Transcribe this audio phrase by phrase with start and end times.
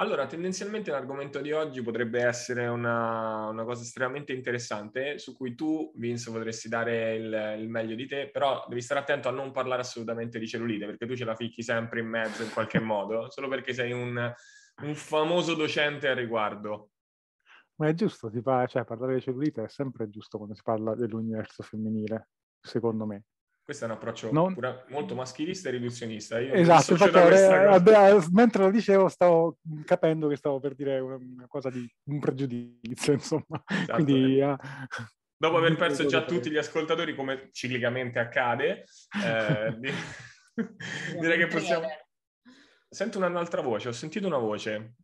[0.00, 5.92] Allora, tendenzialmente l'argomento di oggi potrebbe essere una, una, cosa estremamente interessante su cui tu,
[5.96, 9.82] Vince, potresti dare il, il, meglio di te, però devi stare attento a non parlare
[9.82, 13.48] assolutamente di cellulite, perché tu ce la ficchi sempre in mezzo in qualche modo, solo
[13.48, 14.32] perché sei un,
[14.84, 16.92] un famoso docente al riguardo.
[17.74, 21.62] Ma è giusto, fa, cioè, parlare di cellulite è sempre giusto quando si parla dell'universo
[21.62, 23.24] femminile, secondo me.
[23.70, 24.52] Questo è un approccio non...
[24.52, 26.40] pure, molto maschilista e riduzionista.
[26.40, 31.46] Io esatto, infatti, eh, mentre lo dicevo stavo capendo che stavo per dire una, una
[31.46, 33.62] cosa di un pregiudizio, insomma.
[33.64, 34.02] Esatto.
[34.02, 34.56] Quindi, eh.
[35.36, 38.86] Dopo aver perso già tutti gli ascoltatori, come ciclicamente accade,
[39.24, 39.92] eh, di...
[41.20, 41.86] direi che possiamo...
[42.88, 44.94] Sento un'altra voce, ho sentito una voce.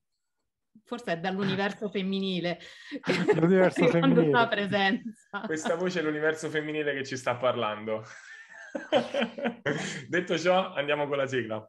[0.83, 2.59] Forse è dall'universo femminile.
[3.33, 4.27] L'universo femminile.
[4.27, 5.41] Una presenza.
[5.45, 8.05] Questa voce è l'universo femminile che ci sta parlando.
[10.09, 11.69] Detto ciò, andiamo con la sigla.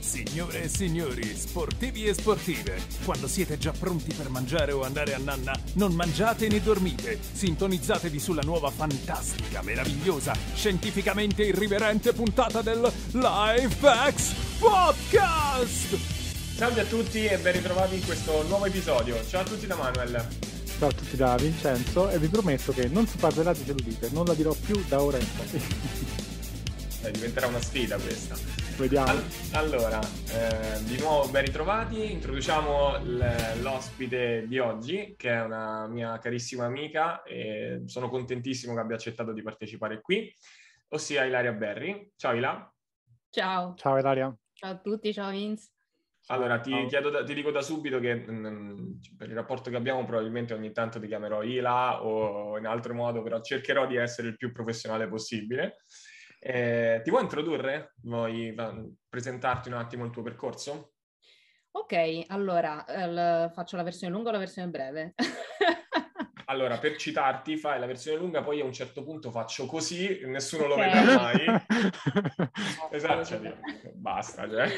[0.00, 5.18] Signore e signori, sportivi e sportive, quando siete già pronti per mangiare o andare a
[5.18, 7.18] nanna, non mangiate né dormite.
[7.20, 12.80] Sintonizzatevi sulla nuova fantastica, meravigliosa, scientificamente irriverente puntata del
[13.12, 16.18] LifeX Podcast!
[16.56, 19.24] Salve a tutti e ben ritrovati in questo nuovo episodio.
[19.26, 20.49] Ciao a tutti da Manuel.
[20.80, 24.24] Ciao a tutti da Vincenzo e vi prometto che non si parlerà di cellulite, non
[24.24, 25.60] la dirò più da ora in poi.
[27.02, 28.34] Eh, diventerà una sfida questa.
[28.78, 29.10] Vediamo.
[29.10, 35.86] All- allora, eh, di nuovo ben ritrovati, introduciamo l- l'ospite di oggi che è una
[35.86, 40.34] mia carissima amica e sono contentissimo che abbia accettato di partecipare qui,
[40.88, 42.10] ossia Ilaria Berri.
[42.16, 42.74] Ciao Ila.
[43.28, 43.74] Ciao.
[43.76, 44.34] Ciao Ilaria.
[44.54, 45.68] Ciao a tutti, ciao Vince.
[46.26, 50.04] Allora, ti, da, ti, dico da subito che mh, mm, per il rapporto che abbiamo
[50.04, 54.36] probabilmente ogni tanto ti chiamerò Ila o in altro modo, però cercherò di essere il
[54.36, 55.78] più professionale possibile.
[56.38, 57.94] Eh, ti vuoi introdurre?
[58.02, 58.54] Vuoi
[59.08, 60.92] presentarti un attimo il tuo percorso?
[61.72, 65.14] Ok, allora eh, faccio la versione lunga o la versione breve?
[66.50, 70.66] allora, per citarti, fai la versione lunga, poi a un certo punto faccio così, nessuno
[70.66, 71.44] lo vedrà mai.
[72.90, 73.56] esatto, cioè,
[73.94, 74.48] basta.
[74.48, 74.68] Cioè.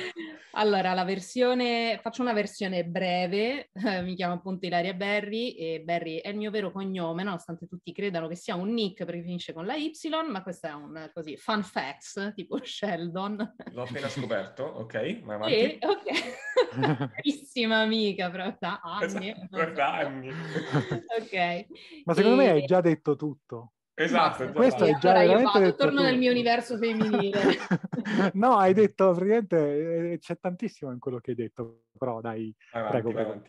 [0.53, 6.19] Allora, la versione, faccio una versione breve, eh, mi chiamo appunto Ilaria Berry e Berry
[6.19, 9.65] è il mio vero cognome, nonostante tutti credano che sia un nick perché finisce con
[9.65, 9.93] la Y,
[10.31, 13.55] ma questo è un così fun facts, tipo Sheldon.
[13.73, 15.55] L'ho appena scoperto, ok, vai avanti.
[15.55, 16.42] E, ok,
[17.15, 19.31] carissima amica, proprio da anni.
[19.31, 20.29] Esatto, da anni.
[21.19, 21.67] ok.
[22.05, 22.45] Ma secondo e...
[22.45, 23.73] me hai già detto tutto.
[23.95, 27.41] Esatto, Ma questo è già allora veramente io vado, torno nel mio universo femminile.
[28.35, 32.91] no, hai detto praticamente eh, c'è tantissimo in quello che hai detto, però dai, avanti,
[32.91, 33.43] prego, prego.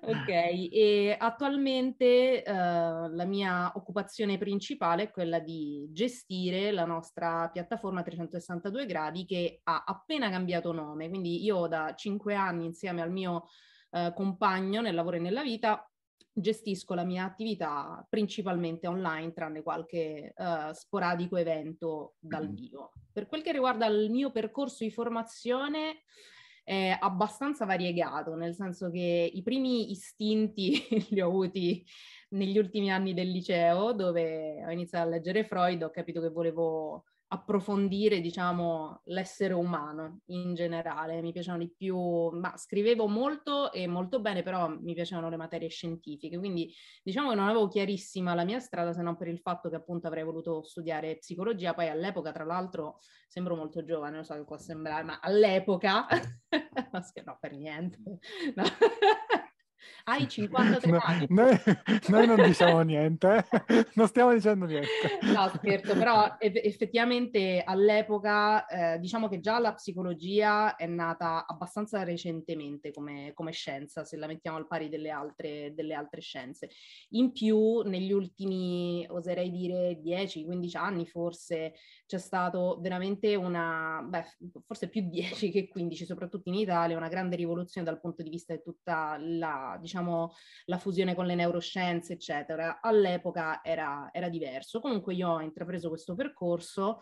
[0.00, 8.02] Ok, e attualmente uh, la mia occupazione principale è quella di gestire la nostra piattaforma
[8.02, 13.48] 362 gradi che ha appena cambiato nome, quindi io da cinque anni insieme al mio
[13.90, 15.88] uh, compagno nel lavoro e nella vita
[16.34, 22.92] gestisco la mia attività principalmente online, tranne qualche uh, sporadico evento dal vivo.
[23.12, 26.02] Per quel che riguarda il mio percorso di formazione,
[26.64, 31.84] è abbastanza variegato, nel senso che i primi istinti li ho avuti
[32.30, 37.04] negli ultimi anni del liceo, dove ho iniziato a leggere Freud, ho capito che volevo
[37.34, 41.20] approfondire, diciamo, l'essere umano in generale.
[41.20, 41.96] Mi piacevano di più,
[42.30, 47.34] ma scrivevo molto e molto bene, però mi piacevano le materie scientifiche, quindi diciamo che
[47.34, 50.62] non avevo chiarissima la mia strada se non per il fatto che appunto avrei voluto
[50.62, 55.18] studiare psicologia, poi all'epoca tra l'altro sembro molto giovane, non so che può sembrare, ma
[55.20, 56.06] all'epoca,
[57.24, 57.98] no, per niente,
[58.54, 58.64] no.
[60.04, 61.26] Hai 53 no, anni.
[61.28, 61.58] Noi,
[62.08, 63.46] noi, non diciamo niente,
[63.94, 65.18] non stiamo dicendo niente.
[65.22, 72.92] No, scherzo, però effettivamente all'epoca eh, diciamo che già la psicologia è nata abbastanza recentemente
[72.92, 76.68] come, come scienza, se la mettiamo al pari delle altre, delle altre scienze.
[77.10, 81.74] In più, negli ultimi, oserei dire, 10-15 anni forse,
[82.06, 84.24] c'è stato veramente una, beh,
[84.66, 88.54] forse più 10 che 15, soprattutto in Italia, una grande rivoluzione dal punto di vista
[88.54, 90.32] di tutta la, diciamo,
[90.66, 92.80] la fusione con le neuroscienze, eccetera.
[92.80, 94.80] All'epoca era, era diverso.
[94.80, 97.00] Comunque io ho intrapreso questo percorso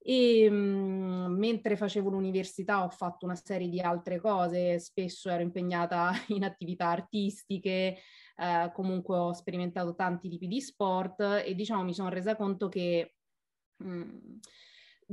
[0.00, 5.42] e mh, mm, mentre facevo l'università ho fatto una serie di altre cose, spesso ero
[5.42, 7.98] impegnata in attività artistiche,
[8.36, 13.16] eh, comunque ho sperimentato tanti tipi di sport e diciamo mi sono resa conto che
[13.76, 14.18] mh, mm,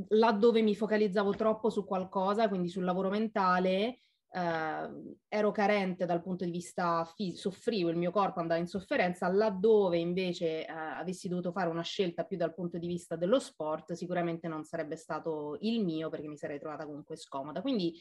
[0.09, 3.99] laddove mi focalizzavo troppo su qualcosa, quindi sul lavoro mentale,
[4.35, 9.31] eh, ero carente dal punto di vista fisico, soffrivo, il mio corpo andava in sofferenza,
[9.31, 13.93] laddove invece eh, avessi dovuto fare una scelta più dal punto di vista dello sport,
[13.93, 17.61] sicuramente non sarebbe stato il mio perché mi sarei trovata comunque scomoda.
[17.61, 17.97] Quindi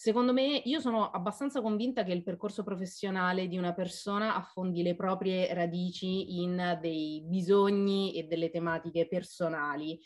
[0.00, 4.94] Secondo me, io sono abbastanza convinta che il percorso professionale di una persona affondi le
[4.94, 10.00] proprie radici in dei bisogni e delle tematiche personali.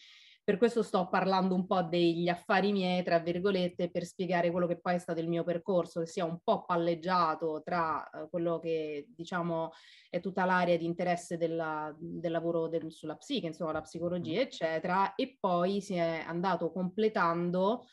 [0.44, 4.80] Per questo sto parlando un po' degli affari miei, tra virgolette, per spiegare quello che
[4.80, 9.06] poi è stato il mio percorso, che sia un po' palleggiato tra uh, quello che
[9.08, 9.70] diciamo
[10.10, 15.14] è tutta l'area di interesse della, del lavoro del, sulla psiche, insomma la psicologia, eccetera,
[15.14, 17.84] e poi si è andato completando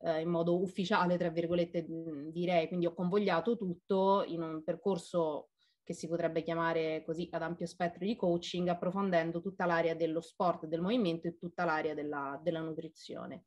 [0.00, 1.84] eh, in modo ufficiale, tra virgolette,
[2.30, 5.47] direi, quindi ho convogliato tutto in un percorso
[5.88, 10.66] che si potrebbe chiamare così ad ampio spettro di coaching, approfondendo tutta l'area dello sport,
[10.66, 13.44] del movimento e tutta l'area della, della nutrizione.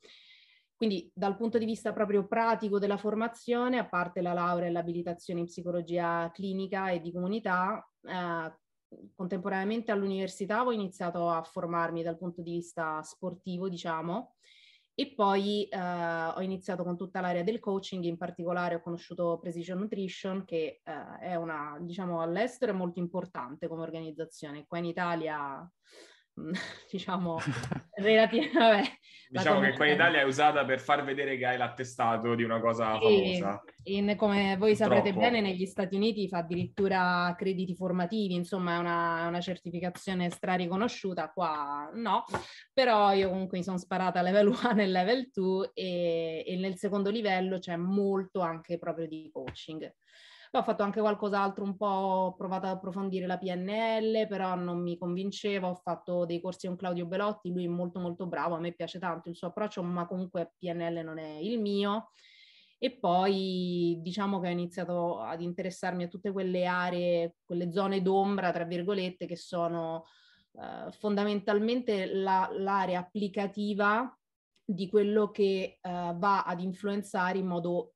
[0.75, 5.41] Quindi dal punto di vista proprio pratico della formazione, a parte la laurea e l'abilitazione
[5.41, 8.57] in psicologia clinica e di comunità, eh,
[9.13, 14.33] contemporaneamente all'università ho iniziato a formarmi dal punto di vista sportivo, diciamo,
[15.01, 19.79] e poi eh, ho iniziato con tutta l'area del coaching, in particolare ho conosciuto Precision
[19.79, 24.67] Nutrition, che eh, è una, diciamo, all'estero è molto importante come organizzazione.
[24.67, 25.67] Qua in Italia
[26.91, 27.37] diciamo,
[27.95, 28.99] relativamente...
[29.29, 32.59] diciamo che qua in Italia è usata per far vedere che hai l'attestato di una
[32.59, 33.63] cosa e, famosa.
[33.83, 34.95] In, come voi Purtroppo.
[34.95, 41.31] saprete bene, negli Stati Uniti fa addirittura crediti formativi, insomma è una, una certificazione strariconosciuta,
[41.31, 42.23] qua no,
[42.73, 46.77] però io comunque mi sono sparata a level 1 e level 2 e, e nel
[46.77, 49.91] secondo livello c'è molto anche proprio di coaching.
[50.51, 54.81] Poi ho fatto anche qualcos'altro un po', ho provato ad approfondire la PNL, però non
[54.81, 58.59] mi convinceva, ho fatto dei corsi con Claudio Belotti, lui è molto molto bravo, a
[58.59, 62.09] me piace tanto il suo approccio, ma comunque PNL non è il mio.
[62.77, 68.51] E poi diciamo che ho iniziato ad interessarmi a tutte quelle aree, quelle zone d'ombra,
[68.51, 70.03] tra virgolette, che sono
[70.59, 74.13] eh, fondamentalmente la, l'area applicativa
[74.65, 77.93] di quello che uh, va ad influenzare in modo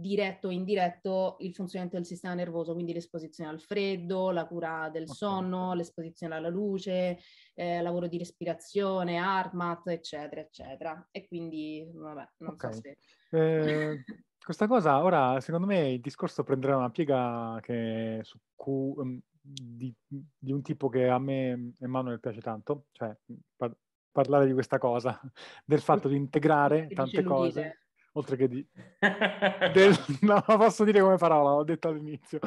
[0.00, 5.04] diretto o indiretto il funzionamento del sistema nervoso, quindi l'esposizione al freddo, la cura del
[5.04, 5.14] okay.
[5.14, 7.18] sonno, l'esposizione alla luce,
[7.54, 11.08] eh, lavoro di respirazione, ARMAT, eccetera, eccetera.
[11.10, 12.72] E quindi, vabbè, non okay.
[12.72, 12.96] so se...
[13.30, 14.04] Eh,
[14.44, 19.94] questa cosa ora, secondo me, il discorso prenderà una piega che, su cui, um, di,
[20.06, 23.14] di, un tipo che a me e Manuel piace tanto, cioè
[23.56, 23.76] par-
[24.10, 25.20] parlare di questa cosa,
[25.64, 27.83] del fatto di integrare tante cose
[28.14, 28.66] oltre che di...
[29.72, 29.94] del...
[30.22, 32.40] no, posso dire come parola, l'ho detto all'inizio.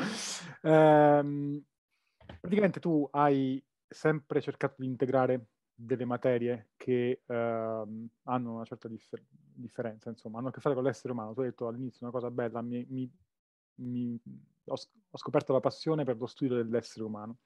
[0.62, 1.64] Ehm,
[2.40, 9.24] praticamente tu hai sempre cercato di integrare delle materie che ehm, hanno una certa differ-
[9.30, 11.34] differenza, insomma, hanno a che fare con l'essere umano.
[11.34, 13.12] Tu hai detto all'inizio una cosa bella, mi, mi,
[13.76, 14.20] mi,
[14.66, 17.38] ho, ho, scoperto la passione per lo studio dell'essere umano.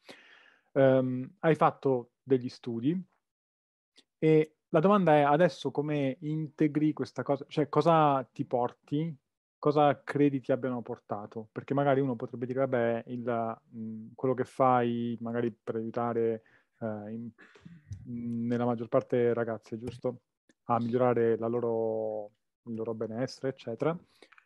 [0.74, 2.98] Um, hai fatto degli studi
[4.18, 9.14] e la domanda è adesso come integri questa cosa, cioè cosa ti porti,
[9.58, 11.50] cosa credi ti abbiano portato?
[11.52, 13.22] Perché magari uno potrebbe dire, vabbè, il,
[13.70, 16.44] mh, mhmm, quello che fai magari per aiutare
[16.80, 17.30] eh, in,
[18.48, 20.22] nella maggior parte ragazze, giusto?
[20.66, 22.32] A migliorare loro,
[22.68, 23.98] il loro benessere, eccetera.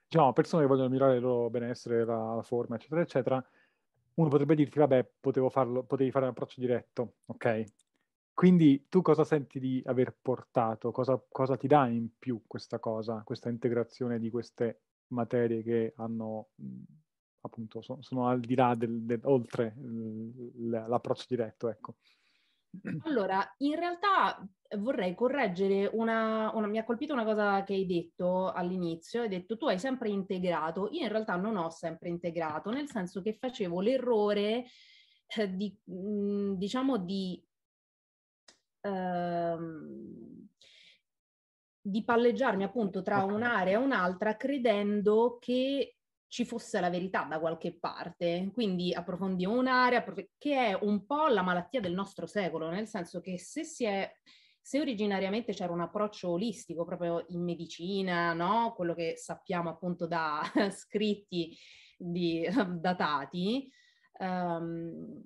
[0.07, 3.47] Diciamo, persone che vogliono migliorare il loro benessere, la, la forma, eccetera, eccetera.
[4.15, 7.63] Uno potrebbe dirti, vabbè, potevo farlo, potevi fare un approccio diretto, ok?
[8.35, 10.91] Quindi tu cosa senti di aver portato?
[10.91, 16.49] Cosa, cosa, ti dà in più questa cosa, questa integrazione di queste materie che hanno
[16.55, 16.83] mhmm,
[17.39, 19.73] appunto sono, sono al di là del, del oltre
[20.57, 21.95] l'approccio diretto, ecco.
[23.05, 24.45] Allora, in realtà
[24.79, 29.55] vorrei correggere una, una, mi ha colpito una cosa che hai detto all'inizio, hai detto
[29.57, 33.79] tu hai sempre integrato, io in realtà non ho sempre integrato, nel senso che facevo
[33.79, 34.65] l'errore
[35.37, 37.41] eh, di, mhmm, diciamo, di
[38.85, 40.47] ehm,
[41.81, 43.35] di palleggiarmi appunto tra okay.
[43.35, 48.49] un'area e un'altra credendo che ci fosse la verità da qualche parte.
[48.53, 50.03] Quindi approfondiamo un'area
[50.37, 54.11] che è un po' la malattia del nostro secolo, nel senso che se si è
[54.65, 58.73] se originariamente c'era un approccio olistico proprio in medicina, no?
[58.75, 60.41] quello che sappiamo appunto da
[60.75, 61.55] scritti
[61.95, 62.49] di,
[62.79, 63.71] datati,
[64.17, 65.21] um,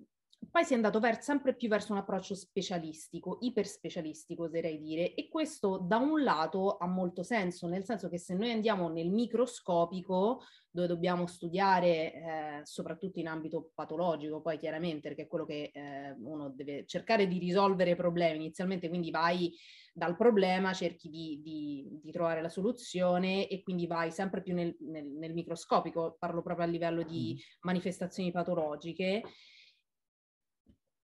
[0.51, 5.27] poi si è andato ver- sempre più verso un approccio specialistico, iperspecialistico oserei dire, e
[5.27, 10.41] questo da un lato ha molto senso, nel senso che se noi andiamo nel microscopico,
[10.71, 16.15] dove dobbiamo studiare eh, soprattutto in ambito patologico, poi chiaramente, perché è quello che eh,
[16.19, 19.53] uno deve cercare di risolvere i problemi inizialmente, quindi vai
[19.93, 24.75] dal problema, cerchi di, di, di trovare la soluzione e quindi vai sempre più nel,
[24.79, 29.23] nel, nel microscopico, parlo proprio a livello di manifestazioni patologiche.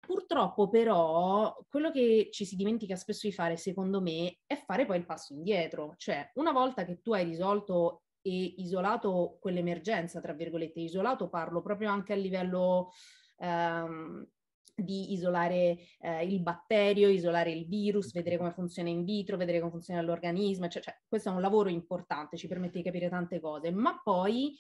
[0.08, 5.00] Purtroppo però quello che ci si dimentica spesso di fare, secondo me, è fare poi
[5.00, 5.96] il passo indietro.
[5.98, 11.90] Cioè, una volta che tu hai risolto e isolato quell'emergenza, tra virgolette, isolato parlo proprio
[11.90, 12.92] anche a livello
[13.40, 14.26] ehm,
[14.74, 19.72] di isolare eh, il batterio, isolare il virus, vedere come funziona in vitro, vedere come
[19.72, 23.72] funziona l'organismo, cioè, cioè, questo è un lavoro importante, ci permette di capire tante cose,
[23.72, 24.58] ma poi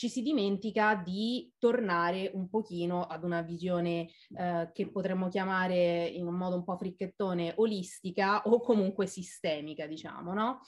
[0.00, 6.26] ci si dimentica di tornare un pochino ad una visione eh, che potremmo chiamare in
[6.26, 10.60] un modo un po' fricchettone olistica o comunque sistemica, diciamo, no?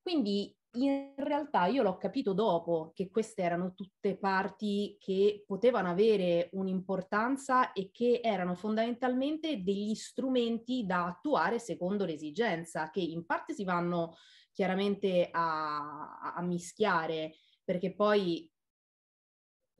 [0.00, 6.48] Quindi in realtà io l'ho capito dopo che queste erano tutte parti che potevano avere
[6.54, 13.62] un'importanza e che erano fondamentalmente degli strumenti da attuare secondo l'esigenza, che in parte si
[13.62, 14.16] vanno
[14.50, 18.51] chiaramente a, a mischiare, perché poi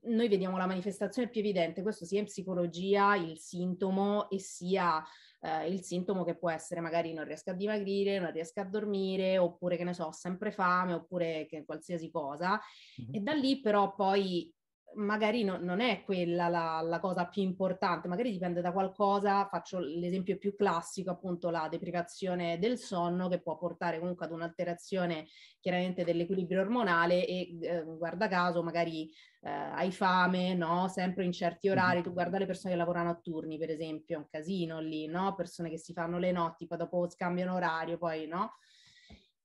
[0.04, 5.02] noi vediamo la manifestazione più evidente, questo sia in psicologia, il sintomo e sia
[5.40, 9.38] eh, il sintomo che può essere magari non riesco a dimagrire, non riesco a dormire,
[9.38, 12.60] oppure che ne so, ho sempre fame, oppure che qualsiasi cosa.
[13.00, 13.14] Mm-hmm.
[13.14, 14.52] E da lì però poi
[14.94, 19.78] magari no, non è quella la, la, cosa più importante, magari dipende da qualcosa, faccio
[19.78, 25.26] l'esempio più classico, appunto la deprivazione del sonno che può portare comunque ad un'alterazione
[25.60, 29.10] chiaramente dell'equilibrio ormonale e eh, guarda caso magari
[29.42, 30.88] eh, hai fame, no?
[30.88, 34.18] Sempre in certi orari, tu guarda le persone che lavorano a turni per esempio, è
[34.18, 35.34] un casino lì, no?
[35.34, 38.54] Persone che si fanno le notti, poi dopo scambiano orario, poi no?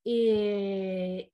[0.02, 1.34] E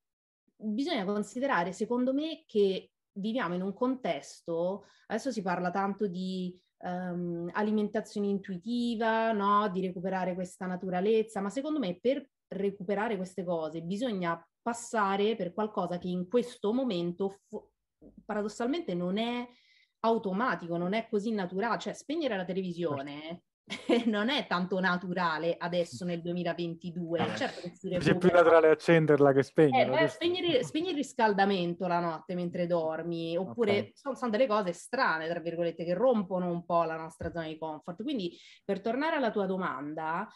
[0.55, 7.49] bisogna considerare, secondo me, che viviamo in un contesto, adesso si parla tanto di um,
[7.53, 9.69] alimentazione intuitiva, no?
[9.69, 15.97] di recuperare questa naturalezza, ma secondo me per recuperare queste cose bisogna passare per qualcosa
[15.97, 17.71] che in questo momento fo-
[18.23, 19.47] paradossalmente non è
[20.01, 23.43] automatico, non è così naturale, cioè spegnere la televisione
[24.07, 27.19] non è tanto naturale adesso nel 2022.
[27.19, 29.99] Eh, certo che si È più naturale accenderla che spegnerla.
[29.99, 33.91] Eh, spegnere, spegne il riscaldamento la notte mentre dormi, oppure okay.
[33.95, 37.57] sono, sono, delle cose strane, tra virgolette, che rompono un po' la nostra zona di
[37.57, 38.03] comfort.
[38.03, 40.27] Quindi, per tornare alla tua domanda,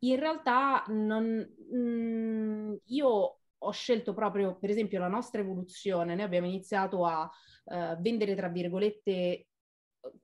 [0.00, 1.24] in realtà non,
[1.70, 6.14] mh, mm, io ho scelto proprio, per esempio, la nostra evoluzione.
[6.14, 7.30] Noi abbiamo iniziato a
[7.64, 9.46] uh, vendere, tra virgolette,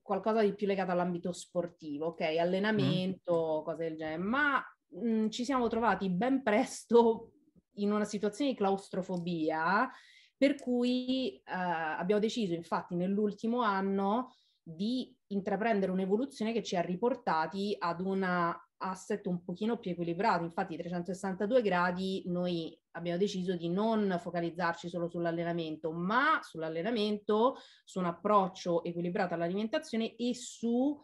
[0.03, 2.21] qualcosa di più legato all'ambito sportivo, ok?
[2.39, 3.65] Allenamento, mm.
[3.65, 7.33] cose del genere, ma mh, mm, ci siamo trovati ben presto
[7.75, 9.89] in una situazione di claustrofobia,
[10.37, 17.77] per cui eh, abbiamo deciso infatti nell'ultimo anno di intraprendere un'evoluzione che ci ha riportati
[17.79, 20.45] ad una asset un pochino più equilibrato.
[20.45, 28.07] Infatti 362 gradi noi abbiamo deciso di non focalizzarci solo sull'allenamento, ma sull'allenamento, su un
[28.07, 30.99] approccio equilibrato all'alimentazione e su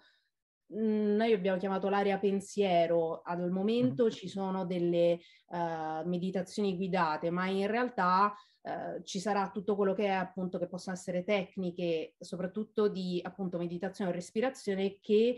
[0.75, 4.13] mm, noi abbiamo chiamato l'area pensiero, al momento mm-hmm.
[4.13, 10.07] ci sono delle uh, meditazioni guidate, ma in realtà uh, ci sarà tutto quello che
[10.07, 15.37] è appunto che possono essere tecniche, soprattutto di appunto meditazione o respirazione che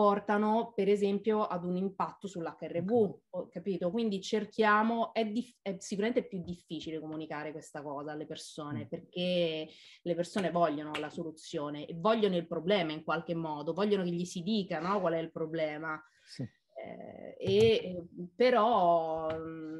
[0.00, 3.18] portano per esempio ad un impatto sull'HRV,
[3.50, 3.90] capito?
[3.90, 8.88] Quindi cerchiamo, è, dif- è, sicuramente più difficile comunicare questa cosa alle persone mm.
[8.88, 9.68] perché
[10.00, 14.24] le persone vogliono la soluzione e vogliono il problema in qualche modo, vogliono che gli
[14.24, 16.02] si dica no, qual è il problema.
[16.24, 16.48] Sì.
[16.72, 19.28] Eh, e, però,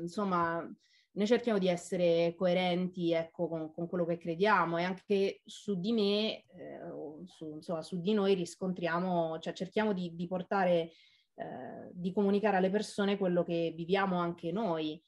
[0.03, 0.71] insomma,
[1.13, 5.93] noi cerchiamo di essere coerenti ecco, con, con, quello che crediamo e anche su di
[5.93, 6.81] me, eh,
[7.27, 10.93] su, insomma, su di noi riscontriamo, cioè cerchiamo di, di portare,
[11.35, 15.03] eh, di comunicare alle persone quello che viviamo anche noi.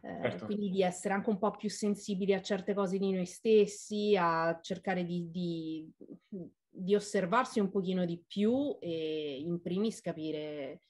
[0.00, 0.46] Eh, certo.
[0.46, 4.58] Quindi di essere anche un po' più sensibili a certe cose di noi stessi, a
[4.62, 5.92] cercare di, di,
[6.68, 10.80] di osservarsi un pochino di più e in primis capire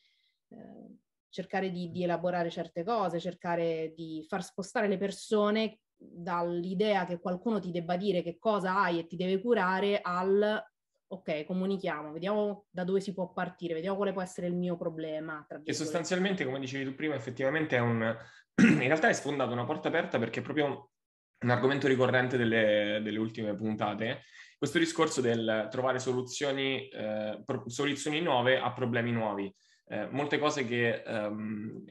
[0.48, 0.96] eh,
[1.36, 7.60] cercare di, di elaborare certe cose, cercare di far spostare le persone dall'idea che qualcuno
[7.60, 10.64] ti debba dire che cosa hai e ti deve curare al
[11.08, 15.46] ok, comunichiamo, vediamo da dove si può partire, vediamo quale può essere il mio problema.
[15.62, 18.16] E sostanzialmente, come dicevi tu prima, effettivamente è un...
[18.56, 20.90] in realtà è sfondato una porta aperta perché è proprio
[21.38, 24.22] un argomento ricorrente delle, delle ultime puntate,
[24.56, 29.54] questo discorso del trovare soluzioni, eh, pro- soluzioni nuove a problemi nuovi
[29.88, 31.84] eh, molte cose che ehm,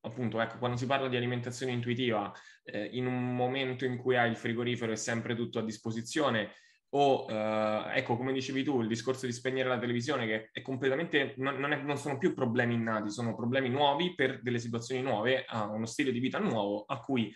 [0.00, 2.32] appunto, ecco, quando si parla di alimentazione intuitiva,
[2.62, 6.52] eh, in un momento in cui hai il frigorifero è sempre tutto a disposizione,
[6.90, 11.34] o eh, ecco, come dicevi tu, il discorso di spegnere la televisione, che è completamente,
[11.38, 15.44] non, non, è, non, sono più problemi innati, sono problemi nuovi per delle situazioni nuove,
[15.46, 17.34] a uno stile di vita nuovo, a cui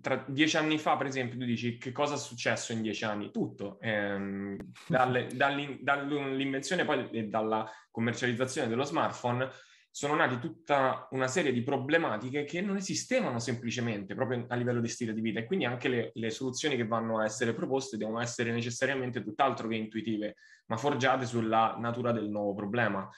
[0.00, 3.30] tra dieci anni fa, per esempio, tu dici che cosa è successo in dieci anni?
[3.30, 4.56] Tutto, ehm,
[4.86, 5.28] dalle,
[5.82, 9.48] dall'invenzione poi e dalla commercializzazione dello smartphone
[9.90, 14.88] sono nati tutta una serie di problematiche che non esistevano semplicemente proprio a livello di
[14.88, 18.20] stile di vita e quindi anche le, le soluzioni che vanno a essere proposte devono
[18.20, 20.34] essere necessariamente tutt'altro che intuitive,
[20.66, 23.08] ma forgiate sulla natura del nuovo problema.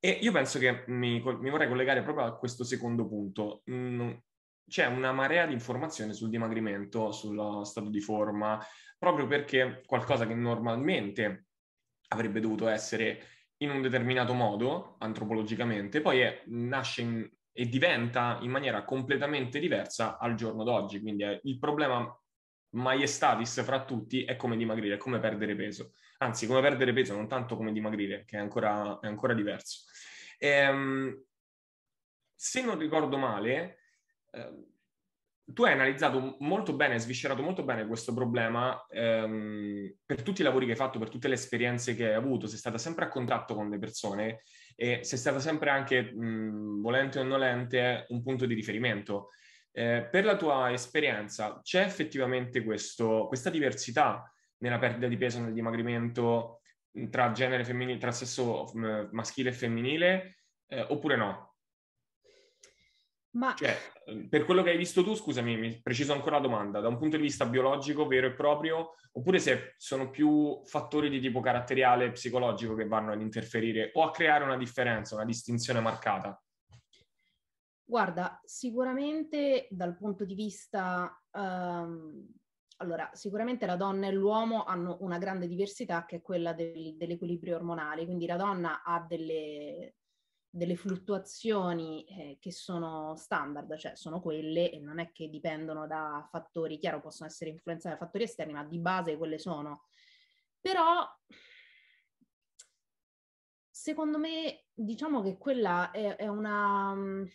[0.00, 3.62] E io penso che mi, mi vorrei collegare proprio a questo secondo punto.
[3.70, 4.10] Mm,
[4.68, 8.62] c'è una marea di informazioni sul dimagrimento, sullo stato di forma,
[8.98, 11.46] proprio perché qualcosa che normalmente
[12.08, 18.50] avrebbe dovuto essere in un determinato modo, antropologicamente, poi è, nasce in, e diventa in
[18.50, 21.00] maniera completamente diversa al giorno d'oggi.
[21.00, 22.06] Quindi è, il problema
[22.70, 25.92] maiestatis fra tutti è come dimagrire, è come perdere peso.
[26.18, 29.84] Anzi, come perdere peso, non tanto come dimagrire, che è ancora, è ancora diverso.
[30.38, 31.24] Ehm,
[32.34, 33.83] se non ricordo male,
[35.46, 40.64] tu hai analizzato molto bene, sviscerato molto bene questo problema ehm, per tutti i lavori
[40.64, 43.54] che hai fatto, per tutte le esperienze che hai avuto, sei stata sempre a contatto
[43.54, 44.42] con le persone
[44.74, 49.30] e sei stata sempre anche, mh, volente o nolente, un punto di riferimento.
[49.70, 55.52] Eh, per la tua esperienza c'è effettivamente questo, questa diversità nella perdita di peso, nel
[55.52, 56.60] dimagrimento
[57.10, 58.70] tra genere femminile, tra sesso
[59.10, 60.36] maschile e femminile,
[60.68, 61.53] eh, oppure no?
[63.34, 63.54] Ma...
[63.54, 63.76] Cioè,
[64.28, 67.16] per quello che hai visto tu, scusami, mi preciso ancora la domanda, da un punto
[67.16, 72.12] di vista biologico vero e proprio, oppure se sono più fattori di tipo caratteriale e
[72.12, 76.40] psicologico che vanno ad interferire o a creare una differenza, una distinzione marcata?
[77.84, 81.20] Guarda, sicuramente dal punto di vista...
[81.32, 82.26] Um,
[82.78, 87.54] allora, sicuramente la donna e l'uomo hanno una grande diversità che è quella del, dell'equilibrio
[87.54, 89.94] ormonale, quindi la donna ha delle
[90.54, 96.24] delle fluttuazioni eh, che sono standard, cioè sono quelle e non è che dipendono da
[96.30, 99.86] fattori, chiaro possono essere influenzati da fattori esterni, ma di base quelle sono.
[100.60, 101.04] Però
[103.68, 106.90] secondo me diciamo che quella è, è una...
[106.92, 107.28] Um,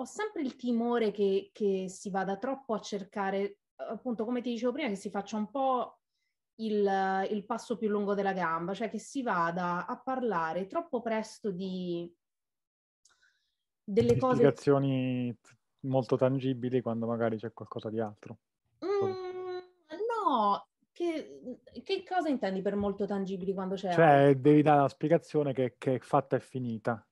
[0.00, 4.72] ho sempre il timore che, che si vada troppo a cercare, appunto come ti dicevo
[4.72, 5.97] prima, che si faccia un po'
[6.60, 11.50] il, il, passo più lungo della gamba, cioè che si vada a parlare troppo presto
[11.50, 12.12] di
[13.82, 14.36] delle cose...
[14.36, 15.36] Spiegazioni
[15.80, 18.38] molto tangibili quando magari c'è qualcosa di altro.
[18.84, 23.92] Mm, no, che, che, cosa intendi per molto tangibili quando c'è...
[23.92, 27.02] Cioè, devi dare la spiegazione che, che è fatta e finita.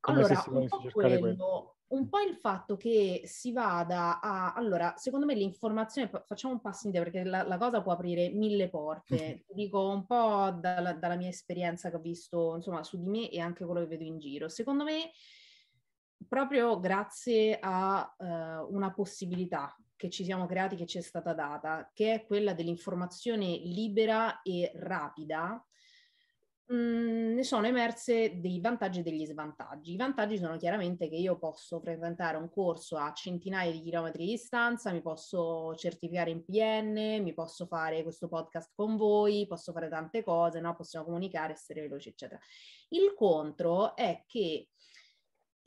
[0.00, 4.52] Come allora, volesse cercare quello, quello un po' il fatto che si vada a...
[4.52, 8.68] Allora, secondo me l'informazione, facciamo un passo indietro perché la, la cosa può aprire mille
[8.68, 9.44] porte.
[9.48, 13.40] Dico un po' dalla, dalla, mia esperienza che ho visto, insomma, su di me e
[13.40, 14.48] anche quello che vedo in giro.
[14.48, 15.12] Secondo me,
[16.26, 21.90] proprio grazie a uh, una possibilità che ci siamo creati, che ci è stata data,
[21.94, 25.64] che è quella dell'informazione libera e rapida,
[26.66, 29.92] Mhmm, ne sono emerse dei vantaggi e degli svantaggi.
[29.92, 34.30] I vantaggi sono chiaramente che io posso frequentare un corso a centinaia di chilometri di
[34.30, 39.90] distanza, mi posso certificare in PN, mi posso fare questo podcast con voi, posso fare
[39.90, 40.74] tante cose, no?
[40.74, 42.40] possiamo comunicare, essere veloci, eccetera.
[42.88, 44.70] Il contro è che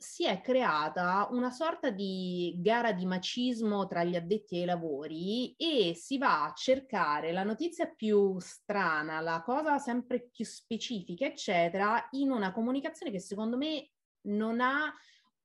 [0.00, 5.92] si è creata una sorta di gara di macismo tra gli addetti ai lavori e
[5.96, 12.30] si va a cercare la notizia più strana, la cosa sempre più specifica, eccetera, in
[12.30, 13.90] una comunicazione che secondo me
[14.28, 14.94] non ha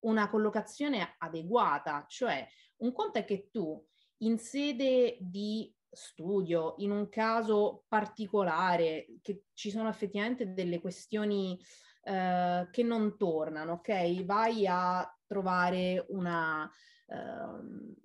[0.02, 2.06] una collocazione adeguata.
[2.08, 3.84] Cioè, un conto è che tu
[4.18, 11.60] in sede di studio, in un caso particolare, che ci sono effettivamente delle questioni
[12.04, 14.24] eh, che non tornano, ok?
[14.26, 16.70] Vai a trovare una,
[17.08, 17.96] eh,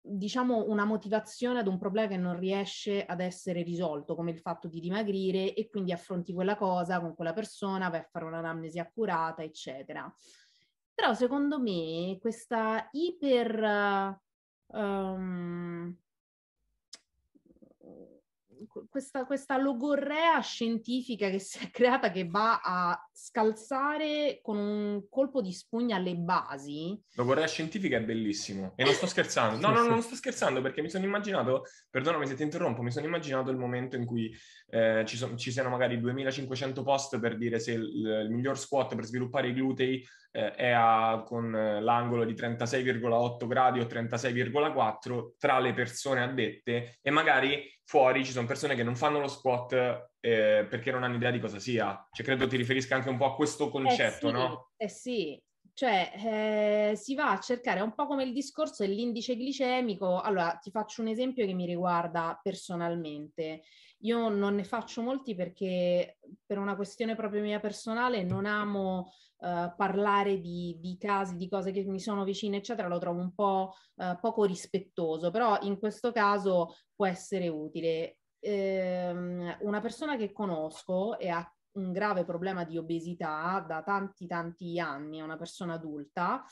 [0.00, 4.68] diciamo, una motivazione ad un problema che non riesce ad essere risolto, come il fatto
[4.68, 9.42] di dimagrire, e quindi affronti quella cosa con quella persona, vai a fare un'anamnesi accurata,
[9.42, 10.12] eccetera.
[10.94, 14.20] Però secondo me questa iper...
[14.70, 15.96] Um,
[18.88, 25.40] questa, questa logorrea scientifica che si è creata che va a scalzare con un colpo
[25.40, 26.98] di spugna le basi.
[27.14, 29.66] Logorrea scientifica è bellissimo e non sto scherzando.
[29.66, 32.90] No, no, no, non sto scherzando perché mi sono immaginato, perdonami se ti interrompo, mi
[32.90, 34.34] sono immaginato il momento in cui
[34.70, 37.82] eh, ci, so, ci, siano magari 2500 post per dire se il,
[38.24, 43.46] il miglior squat per sviluppare i glutei eh, è a, con eh, l'angolo di 36,8
[43.46, 48.96] gradi o 36,4 tra le persone addette e magari fuori ci sono persone che non
[48.96, 49.72] fanno lo squat
[50.20, 52.06] eh, perché non hanno idea di cosa sia.
[52.10, 54.70] Cioè, credo ti riferisca anche un po' a questo concetto, eh sì, no?
[54.76, 60.20] Eh sì, Cioè, eh, si va a cercare, un po' come il discorso dell'indice glicemico.
[60.20, 63.62] Allora, ti faccio un esempio che mi riguarda personalmente.
[64.02, 69.74] Io non ne faccio molti perché per una questione proprio mia personale non amo uh,
[69.76, 73.74] parlare di, di, casi, di cose che mi sono vicine, eccetera, lo trovo un po'
[73.96, 78.18] uh, poco rispettoso, però in questo caso può essere utile.
[78.40, 84.78] Ehm, una persona che conosco e ha un grave problema di obesità da tanti tanti
[84.78, 86.44] anni, è una persona adulta,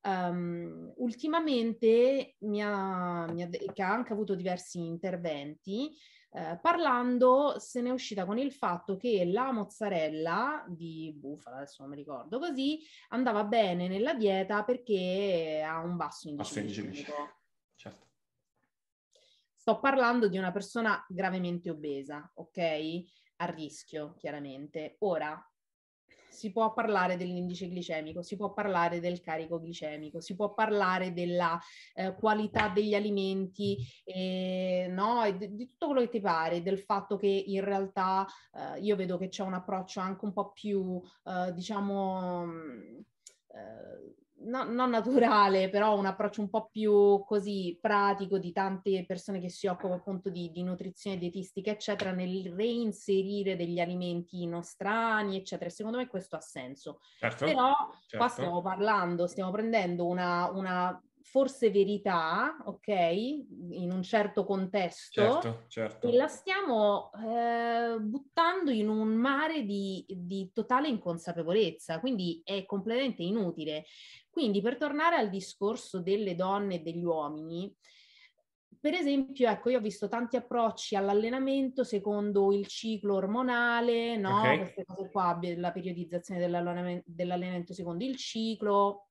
[0.00, 3.26] Um, ultimamente mi ha,
[3.74, 5.90] che ha anche avuto diversi interventi,
[6.38, 11.82] eh, parlando se ne è uscita con il fatto che la mozzarella di bufala, adesso
[11.82, 17.12] non mi ricordo così, andava bene nella dieta perché ha un basso indice glicemico.
[17.74, 18.06] Certo.
[19.56, 23.02] Sto parlando di una persona gravemente obesa, ok?
[23.36, 24.96] A rischio, chiaramente.
[25.00, 25.44] Ora,
[26.38, 31.58] si può parlare dell'indice glicemico, si può parlare del carico glicemico, si può parlare della
[31.94, 35.24] eh, qualità degli alimenti, eh, no?
[35.24, 38.94] e di, di, tutto quello che ti pare, del fatto che in realtà eh, io
[38.94, 42.98] vedo che c'è un approccio anche un po' più, eh, diciamo, mm,
[43.48, 49.40] eh, no, non naturale, però un approccio un po' più così pratico di tante persone
[49.40, 55.70] che si occupano appunto di, di nutrizione dietistica, eccetera, nel reinserire degli alimenti nostrani, eccetera.
[55.70, 57.00] Secondo me questo ha senso.
[57.18, 58.16] Certo, però certo.
[58.16, 65.64] qua stiamo parlando, stiamo prendendo una, una forse verità, ok, in un certo contesto, certo,
[65.68, 66.08] certo.
[66.08, 73.22] e la stiamo eh, buttando in un mare di, di, totale inconsapevolezza, quindi è completamente
[73.22, 73.84] inutile.
[74.30, 77.74] Quindi per tornare al discorso delle donne e degli uomini,
[78.80, 84.38] per esempio, ecco, io ho visto tanti approcci all'allenamento secondo il ciclo ormonale, no?
[84.38, 84.58] Okay.
[84.58, 89.07] Queste cose qua, la periodizzazione dell'allenamento, dell'allenamento secondo il ciclo,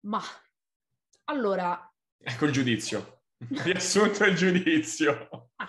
[0.00, 0.20] ma
[1.24, 1.92] allora...
[2.22, 3.22] Ecco il giudizio.
[3.48, 5.50] Riassunto il giudizio.
[5.56, 5.68] Ah,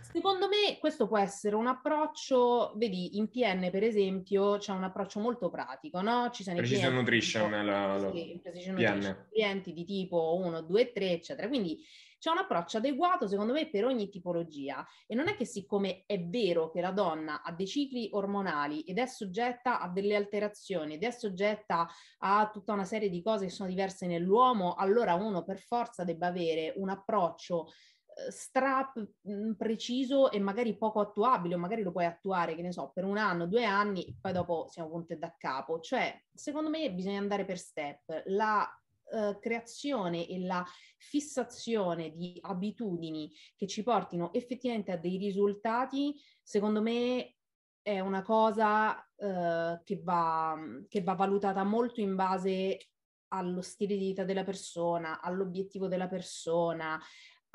[0.00, 5.20] secondo me questo può essere un approccio, vedi, in PN per esempio c'è un approccio
[5.20, 6.30] molto pratico, no?
[6.30, 11.10] Ci sono Precision Nutrition, tipo, la, sì, Precision Nutrition, clienti di tipo 1, 2, 3,
[11.10, 11.48] eccetera.
[11.48, 11.84] Quindi
[12.18, 16.22] c'è un approccio adeguato secondo me per ogni tipologia e non è che siccome è
[16.22, 21.02] vero che la donna ha dei cicli ormonali ed è soggetta a delle alterazioni ed
[21.02, 25.58] è soggetta a tutta una serie di cose che sono diverse nell'uomo, allora uno per
[25.58, 27.68] forza debba avere un approccio
[28.16, 28.98] eh, strap
[29.28, 33.04] mm, preciso e magari poco attuabile o magari lo puoi attuare, che ne so, per
[33.04, 35.80] un anno, due anni poi dopo siamo punti da capo.
[35.80, 38.22] Cioè, secondo me bisogna andare per step.
[38.26, 38.66] La
[39.10, 40.64] uh, creazione e la
[40.96, 47.36] fissazione di abitudini che ci portino effettivamente a dei risultati, secondo me
[47.82, 50.56] è una cosa uh, che, va,
[50.88, 52.88] che va valutata molto in base
[53.28, 57.00] allo stile di vita della persona, all'obiettivo della persona,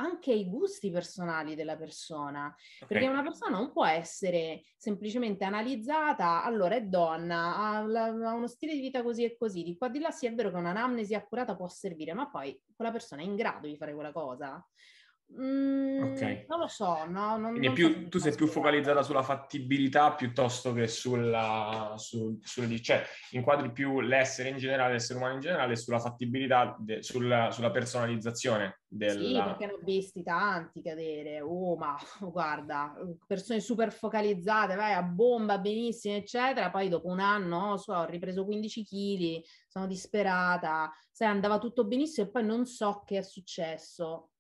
[0.02, 2.88] anche ai gusti personali della persona, okay.
[2.88, 8.74] perché una persona non può essere semplicemente analizzata, allora è donna, ha, ha, uno stile
[8.74, 11.56] di vita così e così, di qua di là sì è vero che un'anamnesi accurata
[11.56, 14.66] può servire, ma poi quella persona è in grado di fare quella cosa.
[15.40, 16.46] Mm, okay.
[16.50, 17.38] Non lo so, no?
[17.38, 22.82] Non, non più, so tu sei più focalizzata sulla fattibilità piuttosto che sulla, su, sulle,
[22.82, 27.72] cioè inquadri più l'essere in generale, l'essere umano in generale, sulla fattibilità, de, sulla, sulla,
[27.72, 29.18] personalizzazione del...
[29.18, 32.94] Sì, perché ne ho visti tanti cadere, oh ma guarda,
[33.26, 38.06] persone super focalizzate, vai a bomba, benissimo, eccetera, poi dopo un anno, oh, so, ho
[38.06, 43.22] ripreso 15 kg, sono disperata, sai, andava tutto benissimo e poi non so che è
[43.22, 44.31] successo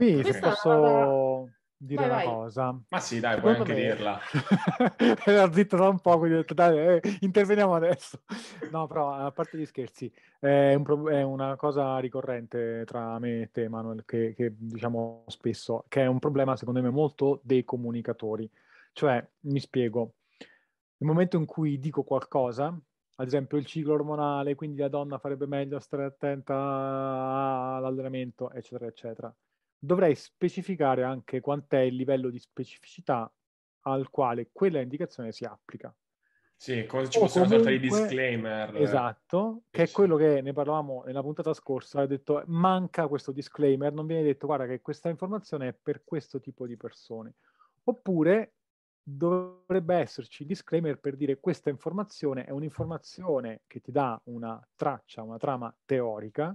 [0.00, 2.24] Qui se posso dire vai, una vai.
[2.24, 2.80] cosa.
[2.88, 3.94] Ma sì, dai, Secondo puoi anche me...
[3.94, 4.20] dirla.
[5.26, 8.22] Era zitto da un po', quindi ho detto, dai, eh, interveniamo adesso.
[8.70, 13.42] No, però, a parte gli scherzi, è, un pro- è, una cosa ricorrente tra me
[13.42, 17.64] e te, Manuel, che, che diciamo spesso, che è un problema, secondo me, molto dei
[17.64, 18.48] comunicatori.
[18.92, 20.14] Cioè, mi spiego,
[20.96, 22.66] nel momento in cui dico qualcosa,
[23.16, 28.86] ad esempio il ciclo ormonale, quindi la donna farebbe meglio a stare attenta all'allenamento, eccetera,
[28.86, 29.34] eccetera
[29.82, 33.32] dovrei specificare anche quant'è il livello di specificità
[33.84, 35.94] al quale quella indicazione si applica.
[36.54, 38.76] Sì, come ci possono comunque, i disclaimer.
[38.76, 43.90] Esatto, che è quello che ne parlavamo nella puntata scorsa, ho detto manca questo disclaimer,
[43.94, 47.36] non viene detto guarda che questa informazione è per questo tipo di persone.
[47.84, 48.56] Oppure
[49.02, 55.22] dovrebbe esserci il disclaimer per dire questa informazione è un'informazione che ti dà una traccia,
[55.22, 56.54] una trama teorica,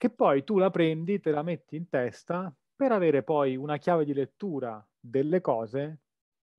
[0.00, 4.04] che poi tu la prendi, te la metti in testa per avere poi una chiave
[4.06, 6.00] di lettura delle cose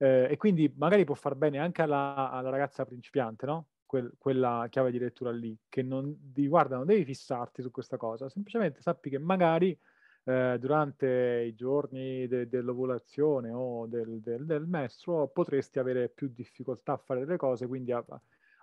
[0.02, 3.68] Eh, e quindi magari può far bene anche alla, alla ragazza principiante, no?
[3.86, 7.98] Quel, quella chiave di lettura lì, che non di guarda, non devi fissarti su questa
[7.98, 9.78] cosa, semplicemente sappi che magari
[10.26, 16.94] eh, durante i giorni de- dell'ovulazione o del, del, del mestruo potresti avere più difficoltà
[16.94, 18.04] a fare delle cose, quindi a-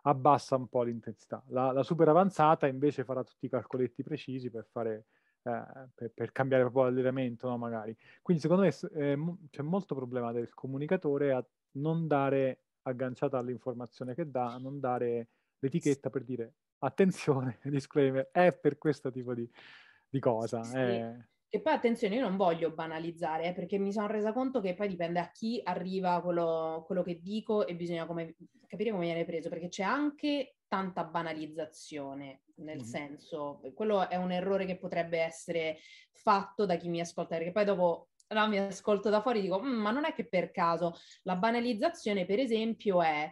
[0.08, 1.42] abbassa un po' l'intensità.
[1.48, 5.06] La, la, super avanzata invece farà tutti i calcoletti precisi per fare
[5.42, 7.58] eh, per, per, cambiare proprio l'allenamento, no?
[7.58, 7.96] magari.
[8.22, 9.18] Quindi secondo me eh,
[9.50, 15.28] c'è molto problema del comunicatore a non dare agganciata all'informazione che dà, a non dare
[15.58, 19.48] l'etichetta per dire attenzione, disclaimer, è per questo tipo di,
[20.08, 20.62] di cosa.
[20.62, 20.76] Sì.
[20.76, 21.26] Eh.
[21.50, 24.88] E poi attenzione, io non voglio banalizzare, eh, perché mi sono resa conto che poi
[24.88, 29.48] dipende a chi arriva quello, quello che dico e bisogna come, capire come viene preso,
[29.48, 32.84] perché c'è anche tanta banalizzazione, nel mm-hmm.
[32.84, 35.78] senso, quello è un errore che potrebbe essere
[36.12, 39.60] fatto da chi mi ascolta, perché poi dopo no, mi ascolto da fuori e dico,
[39.60, 43.30] mm, ma non è che per caso la banalizzazione, per esempio, è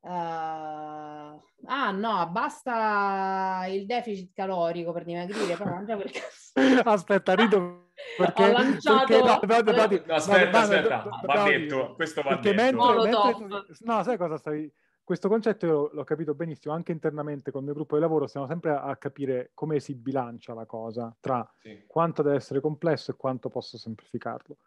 [0.00, 6.52] Uh, ah no, basta il deficit calorico per dimagrire, poi mangia quel cazzo.
[6.88, 12.22] Aspetta, rido perché, ho lanciato perché, no, no, no, no, aspetta, aspetta, va detto, questo
[12.22, 12.54] va detto.
[12.54, 14.72] Mentre, mentre, no, sai cosa stavi
[15.08, 18.46] questo concetto io l'ho capito benissimo, anche internamente con il mio gruppo di lavoro stiamo
[18.46, 21.82] sempre a, a capire come si bilancia la cosa tra sì.
[21.86, 24.58] quanto deve essere complesso e quanto posso semplificarlo.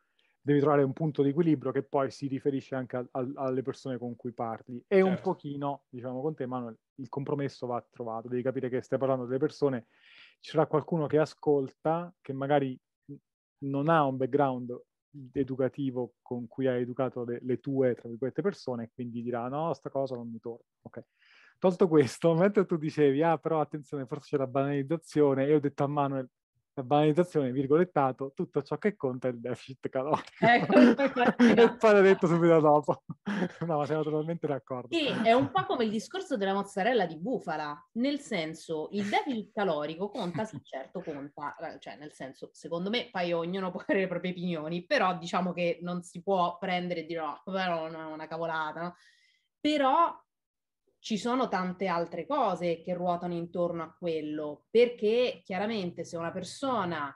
[0.44, 3.98] Devi trovare un punto di equilibrio che poi si riferisce anche a, a, alle persone
[3.98, 4.78] con cui parli.
[4.88, 5.08] E certo.
[5.08, 8.28] un pochino, diciamo con te Manuel, il compromesso va trovato.
[8.28, 9.88] Devi capire che stai parlando delle persone,
[10.40, 12.80] ci sarà qualcuno che ascolta, che magari
[13.60, 14.76] non ha un background
[15.34, 19.74] educativo con cui hai educato le, le, tue, tra virgolette, persone, e quindi dirà no,
[19.74, 20.66] sta cosa non mi torna.
[20.82, 21.04] Ok.
[21.60, 25.84] Tolto questo, mentre tu dicevi, ah, però attenzione, forse c'è la banalizzazione, io ho detto
[25.84, 26.30] a Manuel,
[26.74, 30.30] la banalizzazione, virgolettato, tutto ciò che conta è il deficit calorico.
[30.40, 30.74] Ecco,
[31.38, 33.04] e poi l'ho detto subito dopo.
[33.68, 34.96] no, ma siamo totalmente d'accordo.
[34.96, 39.52] Sì, è un po' come il discorso della mozzarella di bufala, nel senso, il deficit
[39.54, 44.02] calorico conta, sì, certo conta, eh, cioè nel senso, secondo me, poi ognuno può avere
[44.02, 47.90] le proprie opinioni, però diciamo che non si può prendere e dire no, però è
[47.90, 48.96] una cavolata, no?
[49.60, 50.18] Però
[51.02, 57.14] ci sono tante altre cose che ruotano intorno a quello, perché chiaramente se una persona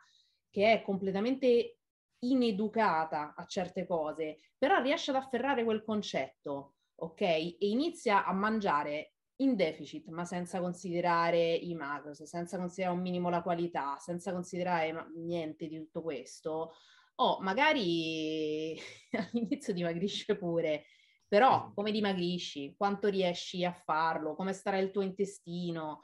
[0.49, 1.77] che è completamente
[2.19, 7.21] ineducata a certe cose, però riesce ad afferrare quel concetto, ok?
[7.21, 13.29] E inizia a mangiare in deficit, ma senza considerare i macros, senza considerare un minimo
[13.29, 16.73] la qualità, senza considerare niente di tutto questo,
[17.17, 18.75] o magari
[19.11, 20.85] all'inizio dimagrisce pure,
[21.27, 26.03] però come dimagrisci, quanto riesci a farlo, come starà il tuo intestino,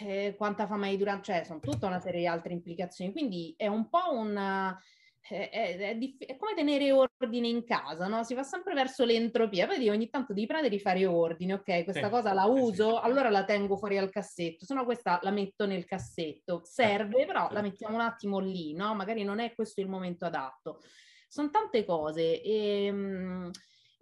[0.00, 3.12] eh, quanta fame hai durante, cioè sono tutta una serie di altre implicazioni.
[3.12, 4.78] Quindi è un po' una...
[5.26, 8.24] È, è, è, diff- è, come tenere ordine in casa, no?
[8.24, 11.84] Si va sempre verso l'entropia, vedi ogni tanto devi prendere e fare ordine, ok?
[11.84, 13.00] Questa sì, cosa la uso, sì.
[13.02, 16.60] allora la tengo fuori al cassetto, se no questa la metto nel cassetto.
[16.64, 18.94] Serve, però la mettiamo un attimo lì, no?
[18.94, 20.80] Magari non è questo il momento adatto.
[21.26, 22.92] Sono tante cose e...
[22.92, 23.50] Mh,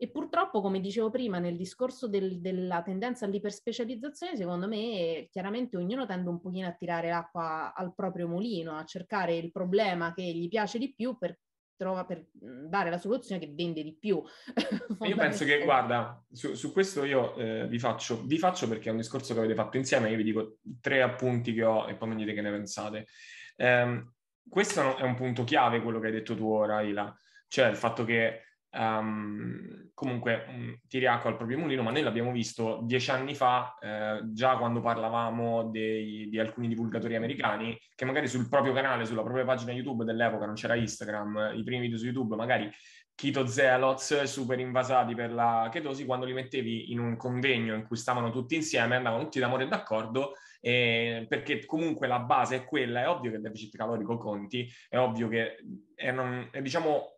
[0.02, 6.06] e purtroppo, come dicevo prima, nel discorso del, della tendenza all'iperspecializzazione, secondo me, chiaramente ognuno
[6.06, 10.48] tende un pochino a tirare l'acqua al proprio mulino, a cercare il problema che gli
[10.48, 11.38] piace di più per,
[11.76, 14.20] trova, per dare la soluzione che vende di più.
[15.06, 18.90] io penso che, guarda, su, su questo io eh, vi, faccio, vi faccio perché è
[18.90, 22.08] un discorso che avete fatto insieme, io vi dico tre appunti che ho e poi
[22.08, 23.06] mi dite che ne pensate.
[23.54, 24.04] Eh,
[24.48, 28.04] questo è un punto chiave, quello che hai detto tu ora, Ila, cioè il fatto
[28.04, 33.34] che Um, comunque um, tiri acqua al proprio mulino, ma noi l'abbiamo visto dieci anni
[33.34, 39.04] fa, eh, già quando parlavamo dei, di alcuni divulgatori americani, che magari sul proprio canale,
[39.04, 42.70] sulla propria pagina YouTube dell'epoca, non c'era Instagram, i primi video su YouTube, magari
[43.14, 47.96] Keto Zealots super invasati per la chetosi, quando li mettevi in un convegno in cui
[47.96, 53.02] stavano tutti insieme, andavano tutti d'amore e d'accordo, eh, perché comunque la base è quella,
[53.02, 55.56] è ovvio che il deficit calorico conti, è ovvio che
[55.94, 57.11] è, non, è diciamo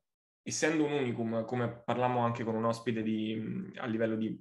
[0.46, 4.38] essendo un unicum, come parlammo anche con un ospite di, a livello di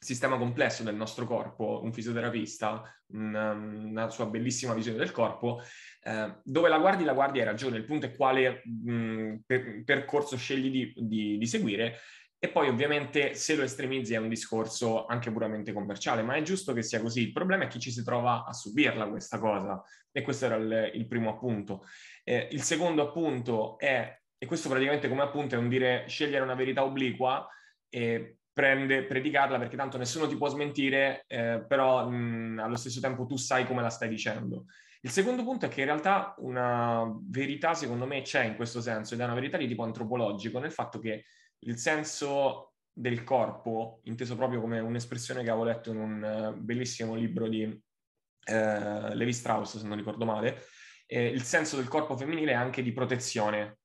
[0.00, 5.60] sistema complesso del nostro corpo, un fisioterapista, una, una sua bellissima visione del corpo,
[6.02, 10.36] eh, dove la guardi, la guardi hai ragione, il punto è quale mh, per, percorso
[10.36, 11.98] scegli di, di, di seguire
[12.38, 16.72] e poi ovviamente se lo estremizzi è un discorso anche puramente commerciale, ma è giusto
[16.72, 17.20] che sia così.
[17.20, 20.90] Il problema è chi ci si trova a subirla questa cosa e questo era il,
[20.94, 21.84] il primo appunto.
[22.24, 26.54] Eh, il secondo appunto è e questo praticamente come appunto è un dire scegliere una
[26.54, 27.46] verità obliqua
[27.90, 33.26] e prende, predicarla perché tanto nessuno ti può smentire, eh, però mh, allo stesso tempo
[33.26, 34.64] tu sai come la stai dicendo.
[35.02, 39.12] Il secondo punto è che in realtà una verità secondo me c'è in questo senso
[39.12, 41.26] ed è una verità di tipo antropologico nel fatto che
[41.58, 47.14] il senso del corpo, inteso proprio come un'espressione che avevo letto in un uh, bellissimo
[47.14, 50.64] libro di uh, Levi Strauss, se non ricordo male,
[51.06, 53.79] eh, il senso del corpo femminile è anche di protezione,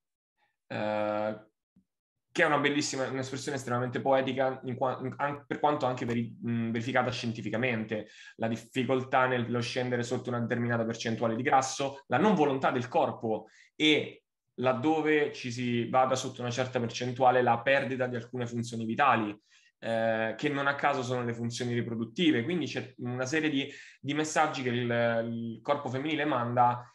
[0.68, 1.46] uh,
[2.36, 7.10] che è una bellissima, un'espressione estremamente poetica qua, in, per quanto anche veri, mh, verificata
[7.10, 8.08] scientificamente.
[8.36, 13.46] La difficoltà nello scendere sotto una determinata percentuale di grasso, la non volontà del corpo
[13.74, 14.22] e
[14.56, 19.34] laddove ci si vada sotto una certa percentuale la perdita di alcune funzioni vitali,
[19.78, 22.42] eh, che non a caso sono le funzioni riproduttive.
[22.44, 23.66] Quindi c'è una serie di,
[23.98, 26.94] di messaggi che il, il corpo femminile manda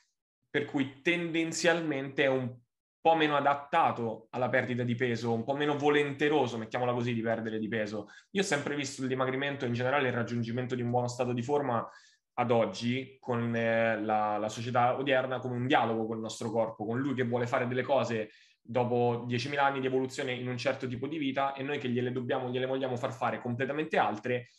[0.52, 2.61] per cui tendenzialmente è un
[3.02, 7.58] po' meno adattato alla perdita di peso, un po' meno volenteroso, mettiamola così, di perdere
[7.58, 8.10] di peso.
[8.32, 11.42] Io ho sempre visto il dimagrimento, in generale il raggiungimento di un buono stato di
[11.42, 11.88] forma
[12.36, 16.86] ad oggi con eh, la, la, società odierna come un dialogo con il nostro corpo,
[16.86, 18.30] con lui che vuole fare delle cose
[18.62, 22.12] dopo 10.000 anni di evoluzione in un certo tipo di vita e noi che gliele
[22.12, 24.50] dobbiamo, gliele vogliamo far fare completamente altre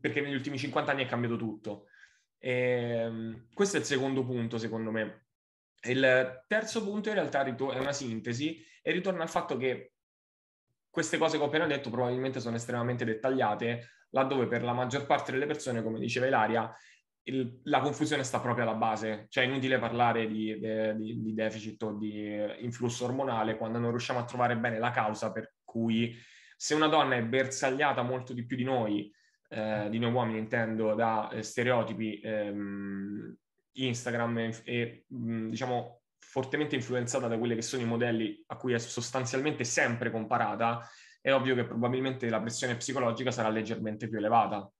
[0.00, 1.86] perché negli ultimi 50 anni è cambiato tutto.
[2.38, 5.25] E, ehm, questo è il secondo punto, secondo me.
[5.82, 9.92] Il terzo punto in realtà è una sintesi e ritorna al fatto che
[10.90, 15.30] queste cose che ho appena detto probabilmente sono estremamente dettagliate, laddove per la maggior parte
[15.30, 16.74] delle persone, come diceva Ilaria,
[17.24, 21.82] il, la confusione sta proprio alla base, cioè è inutile parlare di, di, di, deficit
[21.82, 26.16] o di influsso ormonale quando non riusciamo a trovare bene la causa per cui
[26.56, 29.12] se una donna è bersagliata molto di più di noi,
[29.48, 33.36] eh, di noi uomini intendo, da eh, stereotipi ehm,
[33.84, 38.78] Instagram e, e diciamo fortemente influenzata da quelli che sono i modelli a cui è
[38.78, 40.86] sostanzialmente sempre comparata,
[41.20, 44.70] è ovvio che probabilmente la pressione psicologica sarà leggermente più elevata.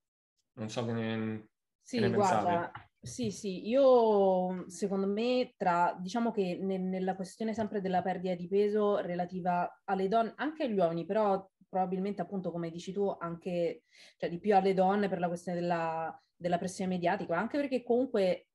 [0.59, 1.49] Non so che ne,
[1.83, 2.71] sì, che ne guarda,
[3.07, 8.49] sì, sì, io secondo me tra, diciamo che ne, nella questione sempre della perdita di
[8.49, 13.85] peso relativa alle donne, anche agli uomini, però probabilmente appunto come dici tu anche,
[14.17, 18.46] cioè di più alle donne per la questione della, della pressione mediatica, anche perché comunque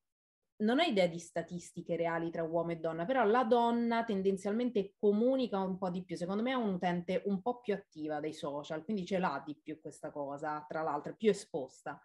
[0.62, 5.60] non ho idea di statistiche reali tra uomo e donna, però la donna tendenzialmente comunica
[5.60, 6.16] un po' di più.
[6.16, 9.56] Secondo me è un utente un po' più attiva dei social, quindi ce l'ha di
[9.56, 12.02] più questa cosa, tra l'altro, più esposta.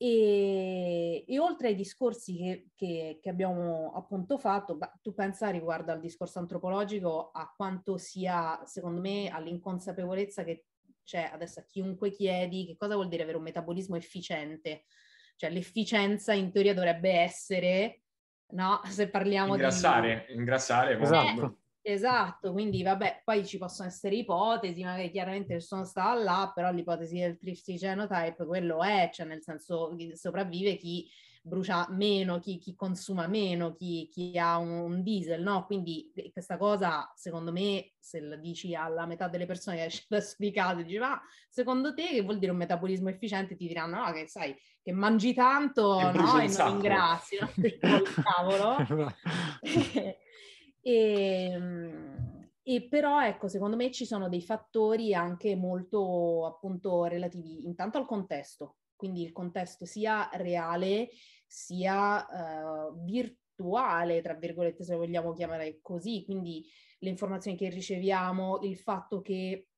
[0.00, 5.90] E, e oltre ai discorsi che, che, che abbiamo appunto fatto, beh, tu pensa riguardo
[5.90, 10.66] al discorso antropologico a quanto sia, secondo me, all'inconsapevolezza che
[11.02, 14.84] c'è adesso a chiunque chiedi che cosa vuol dire avere un metabolismo efficiente
[15.38, 18.02] cioè l'efficienza in teoria dovrebbe essere,
[18.54, 18.80] no?
[18.90, 20.34] Se parliamo ingrassare, di...
[20.34, 21.58] Ingrassare, esatto.
[21.80, 26.72] Eh, esatto, quindi vabbè, poi ci possono essere ipotesi, magari chiaramente sono stata là, però
[26.72, 31.08] l'ipotesi del thrifty genotype, quello è, cioè nel senso sopravvive chi
[31.48, 35.66] brucia meno, chi, chi consuma meno, chi, chi ha un, un, diesel, no?
[35.66, 40.36] Quindi questa cosa, secondo me, se la dici alla metà delle persone che esce adesso
[40.38, 43.56] di casa, dici, ma secondo te che vuol dire un metabolismo efficiente?
[43.56, 46.38] Ti diranno, no, che sai, che mangi tanto, e no?
[46.40, 47.50] E non ingrassi, no?
[48.22, 48.76] cavolo.
[50.80, 51.58] e,
[52.62, 58.04] e però ecco, secondo me ci sono dei fattori anche molto appunto relativi intanto al
[58.04, 61.08] contesto, quindi il contesto sia reale
[61.48, 66.64] sia uh, virtuale, tra virgolette, se vogliamo chiamare così, quindi
[66.98, 69.68] le informazioni che riceviamo, il fatto che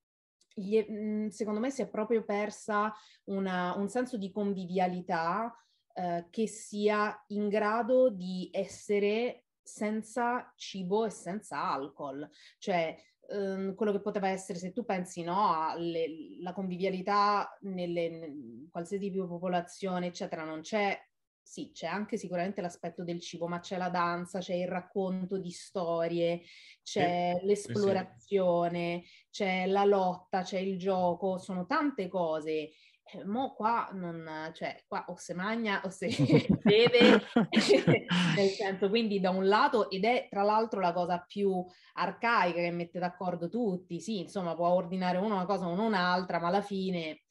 [0.53, 2.93] gli, mhmm, secondo me si è proprio persa
[3.25, 5.55] una, un senso di convivialità
[5.95, 12.29] uh, che sia in grado di essere senza cibo e senza alcol,
[12.59, 12.97] cioè
[13.31, 19.23] ehm, quello che poteva essere, se tu pensi no, alla convivialità nelle, in qualsiasi tipo
[19.23, 20.99] di popolazione, eccetera, non c'è
[21.43, 25.51] sì, c'è anche sicuramente l'aspetto del cibo, ma c'è la danza, c'è il racconto di
[25.51, 26.43] storie,
[26.83, 29.27] c'è sì, l'esplorazione, sì.
[29.31, 32.71] c'è la lotta, c'è il gioco, sono tante cose.
[33.13, 36.09] Eh, mo qua non, cioè, qua o se magna o se
[36.63, 37.21] beve,
[38.37, 42.71] nel senso, quindi da un lato, ed è tra l'altro la cosa più arcaica che
[42.71, 47.23] mette d'accordo tutti, sì, insomma, può ordinare uno una cosa o un'altra, ma alla fine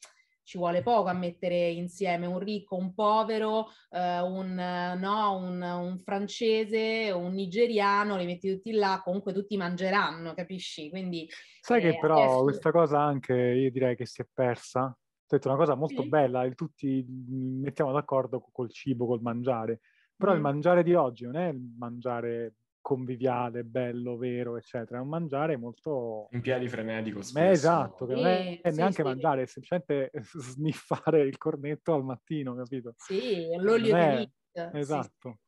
[0.50, 4.52] ci vuole poco a mettere insieme un ricco, un povero, eh, un,
[4.98, 10.90] no, un, un, francese, un nigeriano, li metti tutti là, comunque tutti mangeranno, capisci?
[10.90, 11.28] Quindi,
[11.60, 12.42] Sai eh, che però adesso...
[12.42, 14.86] questa cosa anche io direi che si è persa.
[14.86, 16.08] Ho detto una cosa molto sì.
[16.08, 19.78] bella, tutti mettiamo d'accordo col cibo, col mangiare,
[20.16, 20.34] però mm.
[20.34, 24.98] il mangiare di oggi non è il mangiare conviviale, bello, vero, eccetera.
[24.98, 26.28] È un mangiare molto...
[26.30, 27.44] In piedi frenetico spesso.
[27.44, 32.04] Beh, esatto, che non è, sì, neanche sì, mangiare, è semplicemente sniffare il cornetto al
[32.04, 32.94] mattino, capito?
[32.96, 34.30] Sì, l'olio di è...
[34.72, 35.38] Esatto.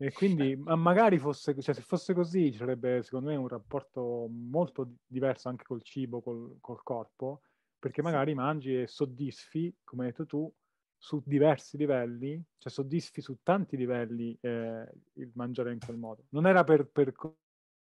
[0.00, 4.28] E quindi ma magari fosse, cioè, se fosse così, ci sarebbe secondo me un rapporto
[4.30, 7.40] molto diverso anche col cibo, col, col corpo,
[7.80, 10.52] perché magari mangi e soddisfi, come hai detto tu,
[10.98, 16.24] su diversi livelli, cioè soddisfi su tanti livelli eh, il mangiare in quel modo.
[16.30, 16.88] Non era per...
[16.90, 17.14] per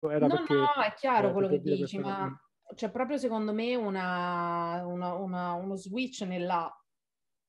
[0.01, 2.37] era no, perché, no, è chiaro eh, quello che dici, ma
[2.75, 6.69] c'è proprio secondo me una, una, una, uno switch nella,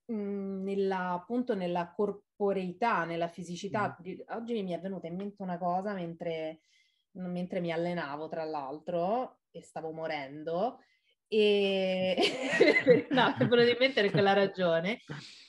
[0.05, 3.97] mh, nella, appunto nella corporeità, nella fisicità.
[4.07, 4.19] Mm.
[4.37, 6.59] Oggi mi è venuta in mente una cosa mentre,
[7.13, 10.79] mentre mi allenavo, tra l'altro, e stavo morendo,
[11.33, 12.15] e
[13.09, 14.99] no, mi è in mente per quella ragione.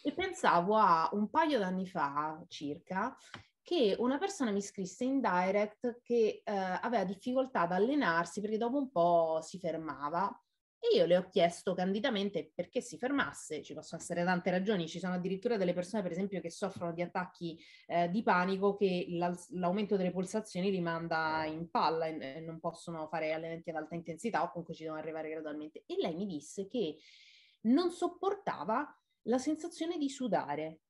[0.02, 3.14] E pensavo a un paio d'anni fa circa
[3.62, 8.78] che una persona mi scrisse in direct che eh, aveva difficoltà ad allenarsi perché dopo
[8.78, 10.30] un po' si fermava
[10.84, 14.98] e io le ho chiesto candidamente perché si fermasse, ci possono essere tante ragioni, ci
[14.98, 19.06] sono addirittura delle persone per esempio che soffrono di attacchi eh, di panico che
[19.52, 24.42] l'aumento delle pulsazioni li manda in palla e non possono fare allenamenti ad alta intensità
[24.42, 25.84] o comunque ci devono arrivare gradualmente.
[25.86, 26.98] E lei mi disse che
[27.62, 28.86] non sopportava
[29.22, 30.80] la sensazione di sudare.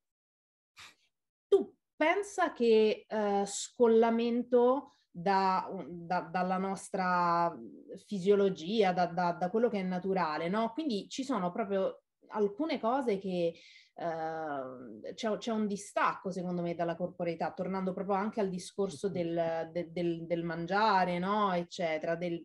[1.46, 7.56] Tu pensa che eh, scollamento da, da, dalla nostra
[8.04, 10.72] fisiologia, da, da, quello che è naturale, no?
[10.72, 13.54] Quindi ci sono proprio alcune cose che
[13.96, 19.70] Uh, c'è, c'è, un distacco secondo me dalla corporeità, tornando proprio anche al discorso del,
[19.70, 21.52] de, del, del mangiare, no?
[21.52, 22.44] eccetera, del,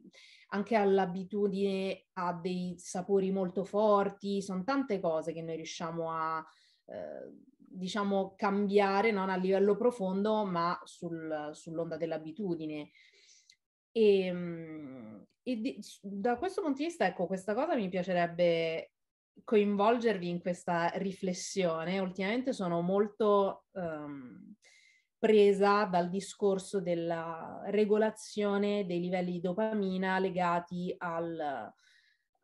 [0.50, 7.49] anche all'abitudine a dei sapori molto forti, sono tante cose che noi riusciamo a, uh,
[7.72, 12.90] diciamo, cambiare non a livello profondo, ma sul, sull'onda dell'abitudine.
[13.92, 18.92] E, ehm, e di, da questo punto di vista, ecco, questa cosa mi piacerebbe
[19.44, 22.00] coinvolgervi in questa riflessione.
[22.00, 24.54] Ultimamente sono molto um,
[25.18, 31.72] presa dal discorso della regolazione dei livelli di dopamina legati al,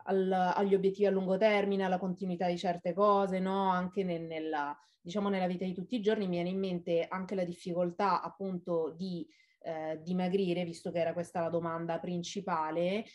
[0.07, 3.69] al, agli obiettivi a lungo termine, alla continuità di certe cose, no?
[3.69, 6.27] anche nel, nella, diciamo, nella vita di tutti i giorni.
[6.27, 9.27] Mi viene in mente anche la difficoltà appunto di
[9.61, 13.05] eh, dimagrire, visto che era questa la domanda principale, eh,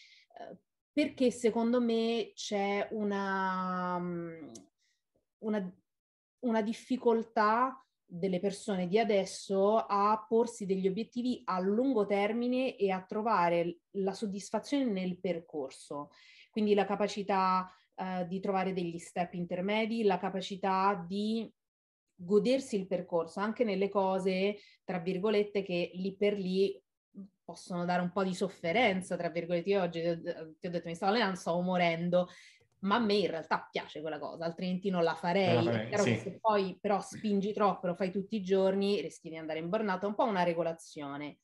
[0.93, 4.53] perché secondo me c'è una, mm,
[5.39, 5.75] una,
[6.41, 13.05] una difficoltà delle persone di adesso a porsi degli obiettivi a lungo termine e a
[13.05, 16.11] trovare la soddisfazione nel percorso
[16.51, 21.51] quindi la capacità eh, di trovare degli step intermedi, la capacità di
[22.15, 26.79] godersi il percorso, anche nelle cose, tra virgolette, che lì per lì
[27.43, 29.71] possono dare un po' di sofferenza, tra virgolette.
[29.71, 32.29] Io oggi ti ho detto mi stavo allenando, stavo morendo,
[32.81, 35.67] ma a me in realtà piace quella cosa, altrimenti non la farei.
[35.67, 36.17] È chiaro sì.
[36.17, 40.03] se poi però spingi troppo, lo fai tutti i giorni, rischi di andare in burnout,
[40.03, 41.39] è un po' una regolazione.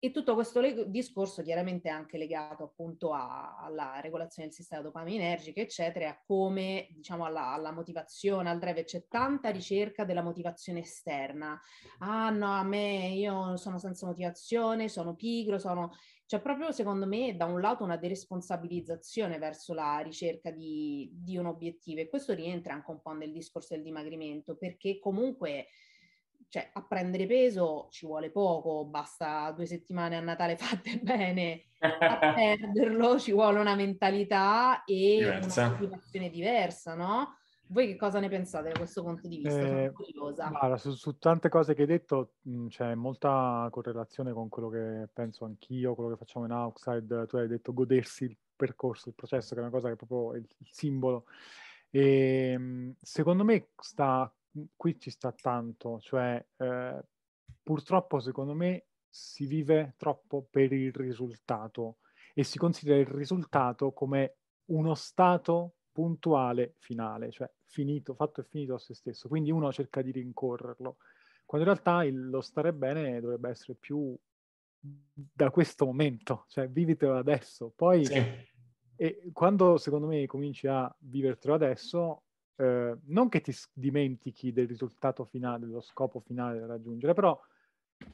[0.00, 4.80] E tutto questo leg- discorso chiaramente è anche legato appunto a, alla regolazione del sistema
[4.80, 8.84] dopaminergico, eccetera, a come, diciamo, alla, alla, motivazione, al drive.
[8.84, 11.60] C'è tanta ricerca della motivazione esterna.
[11.98, 15.90] Ah no, a me, io sono senza motivazione, sono pigro, sono...
[16.26, 21.46] C'è proprio, secondo me, da un lato una deresponsabilizzazione verso la ricerca di, di un
[21.46, 25.66] obiettivo e questo rientra anche un po' nel discorso del dimagrimento, perché comunque
[26.48, 32.34] cioè a prendere peso ci vuole poco, basta due settimane a Natale fatte bene, a
[32.34, 35.66] perderlo ci vuole una mentalità e diversa.
[35.66, 37.36] una motivazione diversa, no?
[37.70, 39.60] Voi che cosa ne pensate da questo punto di vista?
[39.60, 39.92] Eh,
[40.58, 45.08] allora, su, su, tante cose che hai detto mh, c'è molta correlazione con quello che
[45.12, 47.26] penso anch'io, quello che facciamo in Outside.
[47.26, 50.34] Tu hai detto godersi il percorso, il processo, che è una cosa che è proprio
[50.34, 51.26] il, il simbolo.
[51.90, 54.32] E, mh, secondo me sta
[54.76, 57.04] qui ci sta tanto, cioè eh,
[57.62, 61.98] purtroppo secondo me si vive troppo per il risultato
[62.34, 64.36] e si considera il risultato come
[64.66, 69.28] uno stato puntuale finale, cioè finito, fatto e finito a se stesso.
[69.28, 70.98] Quindi uno cerca di rincorrerlo,
[71.44, 74.16] quando in realtà il, lo stare bene dovrebbe essere più
[74.80, 77.72] da questo momento, cioè vivitelo adesso.
[77.74, 78.22] Poi sì.
[78.96, 82.24] e quando secondo me cominci a vivertelo adesso,
[82.58, 87.40] eh, non che ti dimentichi del risultato finale, dello scopo finale da raggiungere, però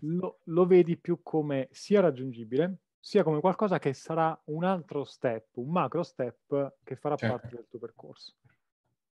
[0.00, 5.56] lo, lo, vedi più come sia raggiungibile, sia come qualcosa che sarà un altro step,
[5.56, 7.36] un macro step che farà certo.
[7.36, 8.34] parte del tuo percorso.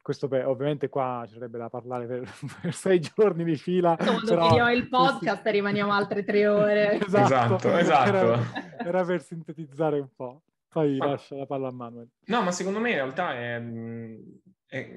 [0.01, 2.29] Questo per, ovviamente qua ci sarebbe da parlare per,
[2.61, 3.95] per sei giorni di fila.
[3.95, 4.47] Quando però...
[4.47, 6.99] chiudiamo il podcast rimaniamo altre tre ore.
[6.99, 7.77] esatto, esatto.
[7.77, 8.17] esatto.
[8.17, 10.41] Era, era, per sintetizzare un po'.
[10.67, 11.07] Poi ma...
[11.07, 12.09] lascia la palla a Manuel.
[12.25, 13.61] No, ma secondo me in realtà è,
[14.71, 14.89] è,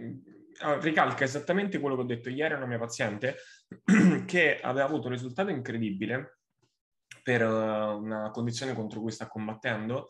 [0.81, 3.37] ricalca esattamente quello che ho detto ieri a una mia paziente
[4.25, 6.39] che aveva avuto un risultato incredibile
[7.25, 10.07] per eh, una condizione contro cui sta combattendo,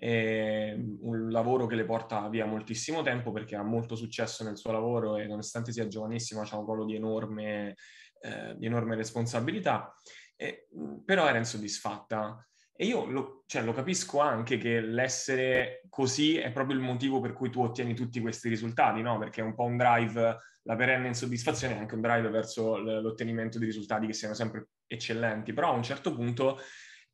[0.00, 5.16] un lavoro che le porta via moltissimo tempo perché ha molto successo nel suo lavoro
[5.16, 7.74] e nonostante sia giovanissima ha un ruolo di enorme,
[8.20, 9.92] eh, di enorme responsabilità,
[10.36, 10.68] e,
[11.04, 12.47] però era insoddisfatta.
[12.80, 17.32] E io lo, cioè, lo, capisco anche che l'essere così è proprio il motivo per
[17.32, 19.18] cui tu ottieni tutti questi risultati, no?
[19.18, 23.58] Perché è un po' un drive, la perenne insoddisfazione è anche un drive verso l'ottenimento
[23.58, 26.60] di risultati che siano sempre eccellenti, però a un certo punto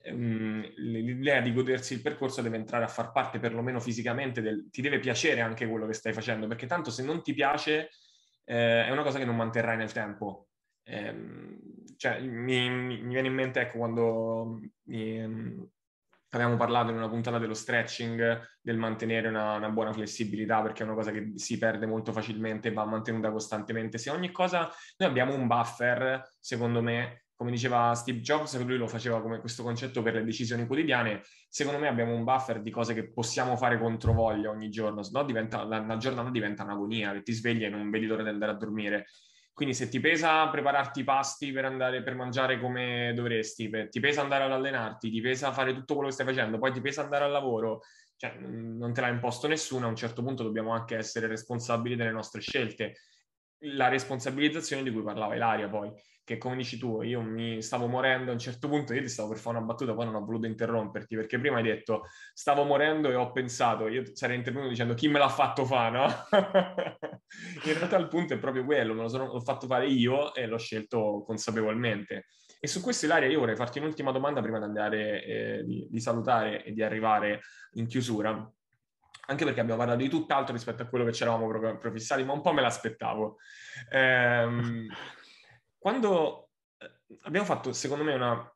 [0.03, 4.83] ehm, l'idea di godersi il percorso deve entrare a far parte perlomeno fisicamente, del, ti
[4.83, 7.89] deve piacere anche quello che stai facendo, perché tanto se non ti piace
[8.45, 10.49] eh, è una cosa che non manterrai nel tempo.
[10.85, 11.15] Eh,
[11.97, 15.69] cioè, mi, mi, viene in mente, ecco, quando mi, ehm,
[16.31, 20.87] avevamo parlato in una puntata dello stretching, del mantenere una, una, buona flessibilità, perché è
[20.87, 23.99] una cosa che si perde molto facilmente e va mantenuta costantemente.
[23.99, 28.87] Se ogni cosa, noi abbiamo un buffer, secondo me, come diceva Steve Jobs, lui lo
[28.87, 32.95] faceva come questo concetto per le decisioni quotidiane, secondo me abbiamo un buffer di cose
[32.95, 37.13] che possiamo fare contro voglia ogni giorno, se no diventa, la, la giornata diventa un'agonia,
[37.13, 39.07] che ti svegli e non vedi l'ora di andare a dormire.
[39.55, 44.01] Quindi se ti pesa prepararti i pasti per andare per mangiare come dovresti, per, ti
[44.01, 47.03] pesa andare ad allenarti, ti pesa fare tutto quello che stai facendo, poi ti pesa
[47.03, 47.83] andare al lavoro,
[48.17, 52.11] cioè non te l'ha imposto nessuno, a un certo punto dobbiamo anche essere responsabili delle
[52.11, 52.97] nostre scelte.
[53.61, 55.93] La responsabilizzazione di cui parlava Ilaria poi
[56.25, 59.29] che come dici tu, io mi stavo morendo a un certo punto, io ti stavo
[59.29, 63.11] per fare una battuta, poi non ho voluto interromperti, perché prima hai detto stavo morendo
[63.11, 66.07] e ho pensato, io sarei intervenuto dicendo chi me l'ha fatto fare, no?
[67.65, 70.47] In realtà il punto è proprio quello, me lo sono, l'ho fatto fare io e
[70.47, 72.27] l'ho scelto consapevolmente.
[72.59, 76.01] E su questo, Ilaria, io vorrei farti un'ultima domanda prima di andare, eh, di, di
[76.01, 77.41] salutare e di arrivare
[77.73, 78.51] in chiusura
[79.27, 82.43] anche perché abbiamo parlato di tutt'altro rispetto a quello che ci eravamo profissati, ma un
[82.43, 83.39] po' me l'aspettavo.
[83.91, 84.87] Ehm,
[85.79, 86.91] quando eh,
[87.23, 88.55] abbiamo fatto, secondo me, una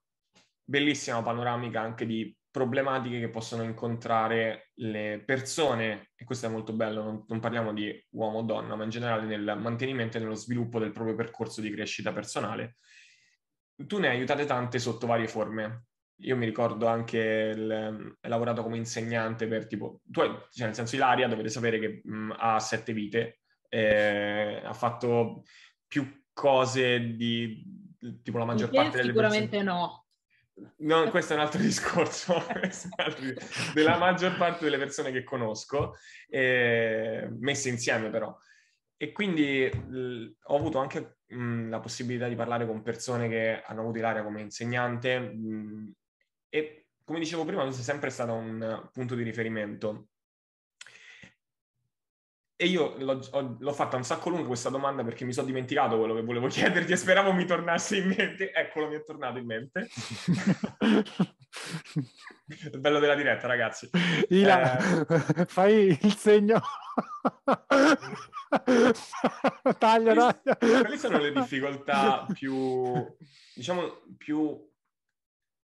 [0.63, 7.03] bellissima panoramica anche di problematiche che possono incontrare le persone, e questo è molto bello,
[7.03, 10.79] non, non parliamo di uomo o donna, ma in generale nel mantenimento e nello sviluppo
[10.79, 12.77] del proprio percorso di crescita personale.
[13.87, 15.85] Tu ne hai aiutate tante sotto varie forme.
[16.23, 20.75] Io mi ricordo anche, il, hai lavorato come insegnante per tipo, tu hai, cioè nel
[20.75, 25.45] senso Ilaria dovete sapere che mh, ha sette vite, eh, ha fatto
[25.87, 27.63] più cose di
[28.23, 29.79] tipo la maggior parte delle sicuramente persone.
[29.79, 30.03] no.
[30.79, 32.35] No, questo è un altro discorso,
[33.73, 35.95] della maggior parte delle persone che conosco,
[36.29, 38.37] eh, messe insieme però.
[38.97, 43.83] E quindi l- ho avuto anche mh, la possibilità di parlare con persone che hanno
[43.83, 45.93] avuto l'area come insegnante mh,
[46.49, 50.09] e come dicevo prima, tu sei sempre stato un punto di riferimento
[52.61, 55.97] e io l'ho, ho, l'ho, fatta un sacco lunga questa domanda perché mi sono dimenticato
[55.97, 58.51] quello che volevo chiederti e speravo mi tornasse in mente.
[58.53, 59.89] Eccolo, mi è tornato in mente.
[62.47, 63.89] il bello della diretta, ragazzi.
[64.31, 65.47] Ila, eh...
[65.47, 66.61] fai il segno.
[69.79, 70.57] taglia, taglia.
[70.57, 72.93] Quali sono le difficoltà più,
[73.55, 74.68] diciamo, più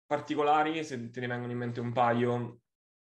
[0.08, 2.62] particolari, se te ne vengono in mente un paio,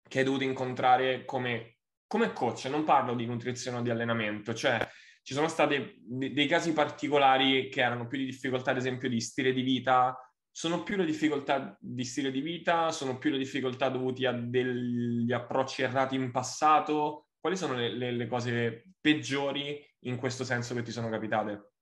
[0.08, 1.80] che hai dovuto incontrare come
[2.10, 4.80] come coach, non parlo di nutrizione o di allenamento, cioè
[5.22, 9.54] ci sono stati dei casi particolari che erano più di difficoltà, ad esempio, di stile
[9.54, 10.18] di vita.
[10.50, 12.90] Sono più le difficoltà di stile di vita?
[12.90, 17.28] Sono più le difficoltà dovute a degli approcci errati in passato?
[17.40, 21.74] Quali sono le, le, le cose peggiori in questo senso che ti sono capitate?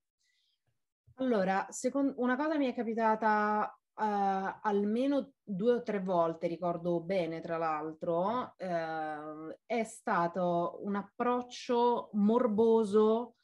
[1.15, 7.41] Allora, secondo, una cosa mi è capitata uh, almeno due o tre volte, ricordo bene
[7.41, 13.35] tra l'altro, uh, è stato un approccio morboso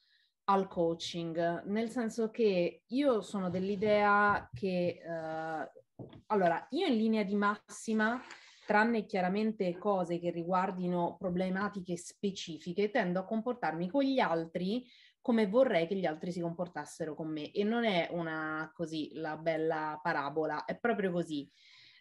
[0.46, 7.36] al coaching, nel senso che io sono dell'idea che, uh, allora, io in linea di
[7.36, 8.22] massima,
[8.66, 14.86] tranne chiaramente cose che riguardino problematiche specifiche, tendo a comportarmi con gli altri
[15.24, 17.52] come vorrei che gli altri si comportassero con me.
[17.52, 21.50] E non è una così la bella parabola, è proprio così.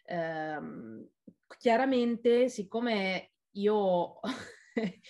[0.05, 1.07] Ehm,
[1.57, 4.19] chiaramente, siccome io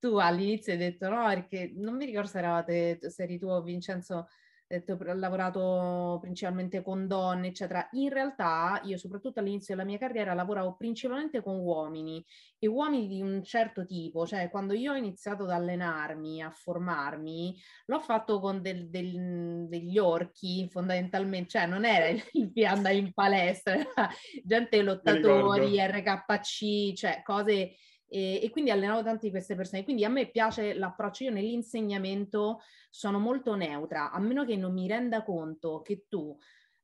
[0.00, 3.62] tu all'inizio hai detto no, perché non mi ricordo se eravate, se eri tu o
[3.62, 4.26] Vincenzo
[4.68, 7.88] ho lavorato principalmente con donne, eccetera.
[7.92, 12.24] In realtà io, soprattutto all'inizio della mia carriera, lavoravo principalmente con uomini
[12.58, 14.26] e uomini di un certo tipo.
[14.26, 17.56] Cioè, quando io ho iniziato ad allenarmi, a formarmi,
[17.86, 21.50] l'ho fatto con del, del, degli orchi, fondamentalmente.
[21.50, 23.76] Cioè, non era il, andare in palestra,
[24.44, 27.74] gente lottatori, RKC, cioè cose
[28.08, 29.84] e, e, quindi allenavo tante di queste persone.
[29.84, 34.86] Quindi a me piace l'approccio, io nell'insegnamento sono molto neutra, a meno che non mi
[34.86, 36.36] renda conto che tu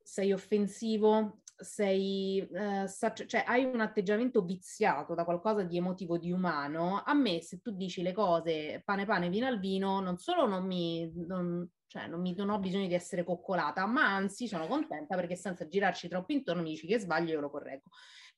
[0.02, 2.86] sei offensivo, sei, eh,
[3.26, 7.70] cioè hai un atteggiamento viziato da qualcosa di emotivo, di umano, a me se tu
[7.70, 12.20] dici le cose pane pane, vino al vino, non solo non mi, non, cioè non,
[12.20, 16.32] mi, non ho bisogno di essere coccolata, ma anzi sono contenta perché senza girarci troppo
[16.32, 17.90] intorno mi dici che sbaglio e io lo correggo.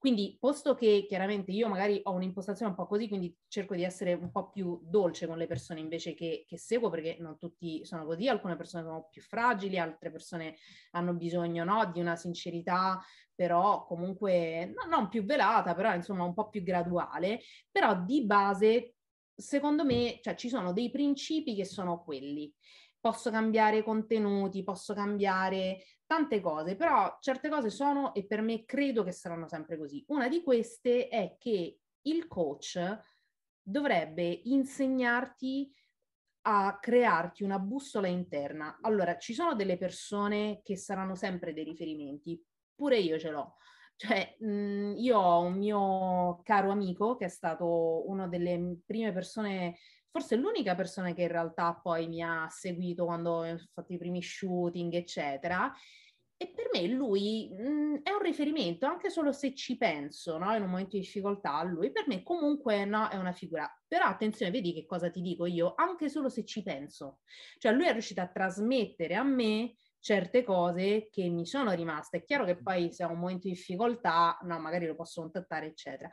[0.04, 4.12] Quindi, posto che chiaramente io magari ho un'impostazione un po' così, quindi cerco di essere
[4.12, 8.04] un po' più dolce con le persone invece che, che seguo, perché non tutti sono
[8.04, 10.56] così, alcune persone sono più fragili, altre persone
[10.90, 13.02] hanno bisogno no, di una sincerità,
[13.34, 17.40] però comunque no, non più velata, però insomma un po' più graduale,
[17.70, 18.96] però di base,
[19.34, 22.52] secondo me, cioè, ci sono dei principi che sono quelli
[23.04, 29.02] posso cambiare contenuti, posso cambiare tante cose, però certe cose sono e per me credo
[29.04, 30.02] che saranno sempre così.
[30.08, 32.80] Una di queste è che il coach
[33.60, 35.70] dovrebbe insegnarti
[36.46, 38.78] a crearti una bussola interna.
[38.80, 42.42] Allora, ci sono delle persone che saranno sempre dei riferimenti,
[42.74, 43.56] pure io ce l'ho.
[43.96, 49.76] Cioè, mh, io ho un mio caro amico che è stato una delle prime persone
[50.14, 54.22] forse l'unica persona che in realtà poi mi ha seguito quando ho fatto i primi
[54.22, 55.72] shooting, eccetera.
[56.36, 60.54] E per me lui mh, mm, è un riferimento, anche solo se ci penso, no?
[60.54, 63.68] in un momento di difficoltà, lui per me comunque no, è una figura.
[63.88, 67.18] Però attenzione, vedi che cosa ti dico io, anche solo se ci penso.
[67.58, 72.18] Cioè lui è riuscito a trasmettere a me certe cose che mi sono rimaste.
[72.18, 75.66] È chiaro che poi se ho un momento di difficoltà, no, magari lo posso contattare,
[75.66, 76.08] eccetera.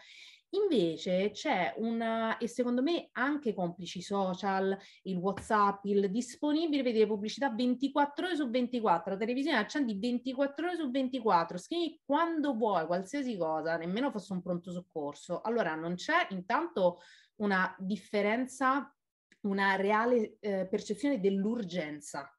[0.54, 7.50] Invece c'è una, e secondo me anche complici social, il WhatsApp, il disponibile, vedere pubblicità
[7.50, 13.38] 24 ore su 24, la televisione accendi 24 ore su 24, scrivi quando vuoi, qualsiasi
[13.38, 15.40] cosa, nemmeno fosse un pronto soccorso.
[15.40, 17.00] Allora non c'è intanto
[17.36, 18.94] una differenza,
[19.42, 22.30] una reale eh, percezione dell'urgenza.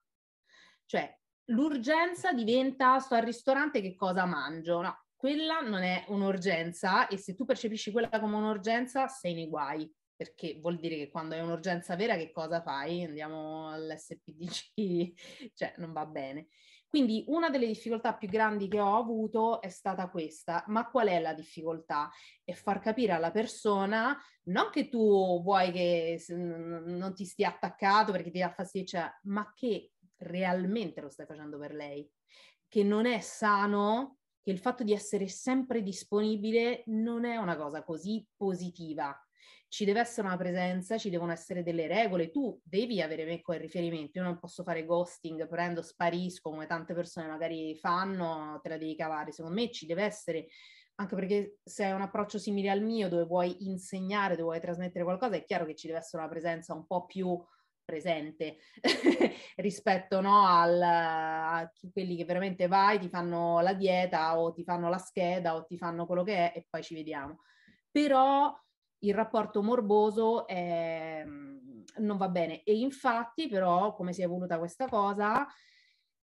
[0.84, 4.82] Cioè, l'urgenza diventa sto al ristorante che cosa mangio?
[4.82, 9.88] No, quella non è un'urgenza e se tu percepisci quella come un'urgenza sei nei guai,
[10.16, 13.04] perché vuol dire che quando è un'urgenza vera che cosa fai?
[13.04, 15.12] Andiamo all'SPDC,
[15.54, 16.48] cioè non va bene.
[16.88, 21.20] Quindi una delle difficoltà più grandi che ho avuto è stata questa, ma qual è
[21.20, 22.10] la difficoltà?
[22.42, 28.32] È far capire alla persona non che tu vuoi che non ti stia attaccato perché
[28.32, 32.10] ti dà fastidio, cioè, ma che realmente lo stai facendo per lei,
[32.66, 37.82] che non è sano che il fatto di essere sempre disponibile non è una cosa
[37.82, 39.16] così positiva.
[39.68, 43.58] Ci deve essere una presenza, ci devono essere delle regole, tu devi avere me come
[43.58, 48.76] riferimento, io non posso fare ghosting, prendo, sparisco come tante persone magari fanno, te la
[48.76, 50.48] devi cavare, secondo me ci deve essere
[50.96, 55.04] anche perché se hai un approccio simile al mio dove vuoi insegnare, dove vuoi trasmettere
[55.04, 57.42] qualcosa, è chiaro che ci deve essere una presenza un po' più
[57.92, 58.56] presente
[59.56, 64.88] rispetto no, al, a quelli che veramente vai, ti fanno la dieta o ti fanno
[64.88, 67.40] la scheda o ti fanno quello che è e poi ci vediamo.
[67.90, 68.58] Però
[69.00, 74.86] il rapporto morboso è, non va bene e infatti però come si è evoluta questa
[74.86, 75.46] cosa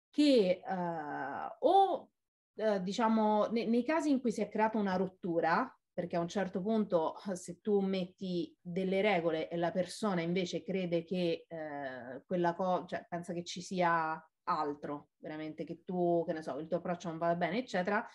[0.09, 2.09] che uh, o
[2.53, 6.28] uh, diciamo ne, nei casi in cui si è creata una rottura perché a un
[6.28, 12.54] certo punto se tu metti delle regole e la persona invece crede che eh, quella
[12.54, 16.78] cosa, cioè pensa che ci sia altro, veramente che tu, che ne so, il tuo
[16.78, 18.08] approccio non va bene, eccetera,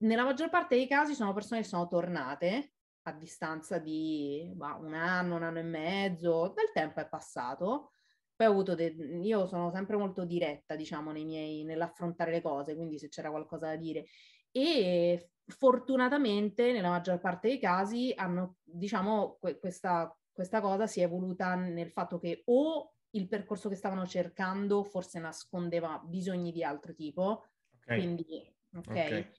[0.00, 2.74] nella maggior parte dei casi sono persone che sono tornate
[3.04, 7.92] a distanza di bah, un anno, un anno e mezzo, del tempo è passato.
[8.36, 12.74] Poi ho avuto, de- io sono sempre molto diretta, diciamo, nei miei, nell'affrontare le cose,
[12.74, 14.04] quindi se c'era qualcosa da dire.
[14.52, 21.04] E fortunatamente nella maggior parte dei casi hanno, diciamo, que- questa, questa cosa si è
[21.04, 26.94] evoluta nel fatto che o il percorso che stavano cercando forse nascondeva bisogni di altro
[26.94, 27.48] tipo,
[27.82, 27.98] okay.
[27.98, 29.30] quindi ok, okay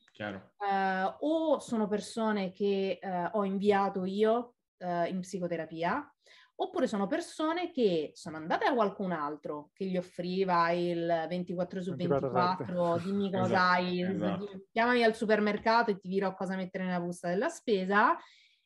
[0.58, 6.08] uh, o sono persone che uh, ho inviato io uh, in psicoterapia
[6.56, 11.96] oppure sono persone che sono andate da qualcun altro che gli offriva il 24 su
[11.96, 14.66] 24, dimmi cosa esatto, hai, esatto.
[14.72, 18.16] chiamami al supermercato e ti dirò cosa mettere nella busta della spesa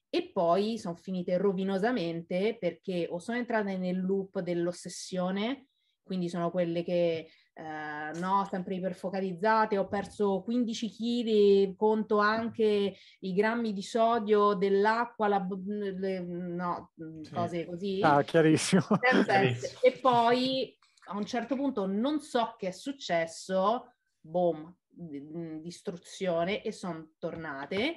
[0.09, 5.67] e poi sono finite rovinosamente perché o sono entrate nel loop dell'ossessione,
[6.03, 7.29] quindi sono quelle che
[7.59, 15.27] eh, no, sempre iperfocalizzate, ho perso 15 kg, conto anche i grammi di sodio dell'acqua,
[15.27, 16.91] la, le, no,
[17.23, 17.33] sì.
[17.33, 17.99] cose così.
[18.03, 18.83] Ah, chiarissimo.
[19.25, 19.79] chiarissimo.
[19.81, 27.13] E poi a un certo punto non so che è successo, boom, distruzione e sono
[27.17, 27.95] tornate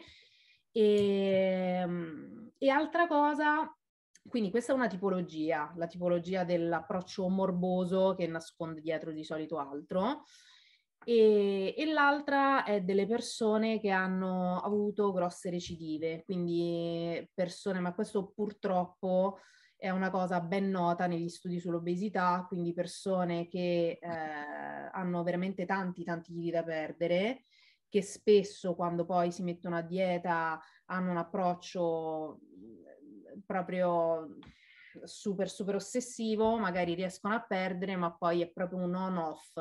[0.72, 3.70] E, ehm, e altra cosa,
[4.28, 10.24] quindi questa è una tipologia, la tipologia dell'approccio morboso che nasconde dietro di solito altro.
[11.02, 18.30] E, e, l'altra è delle persone che hanno avuto grosse recidive, quindi persone, ma questo
[18.34, 19.38] purtroppo
[19.76, 24.08] è una cosa ben nota negli studi sull'obesità, quindi persone che eh,
[24.92, 27.44] hanno veramente tanti, tanti chili da perdere,
[27.88, 32.40] che spesso quando poi si mettono a dieta hanno un approccio
[33.46, 34.36] proprio
[35.04, 39.56] super, super ossessivo, magari riescono a perdere, ma poi è proprio un on-off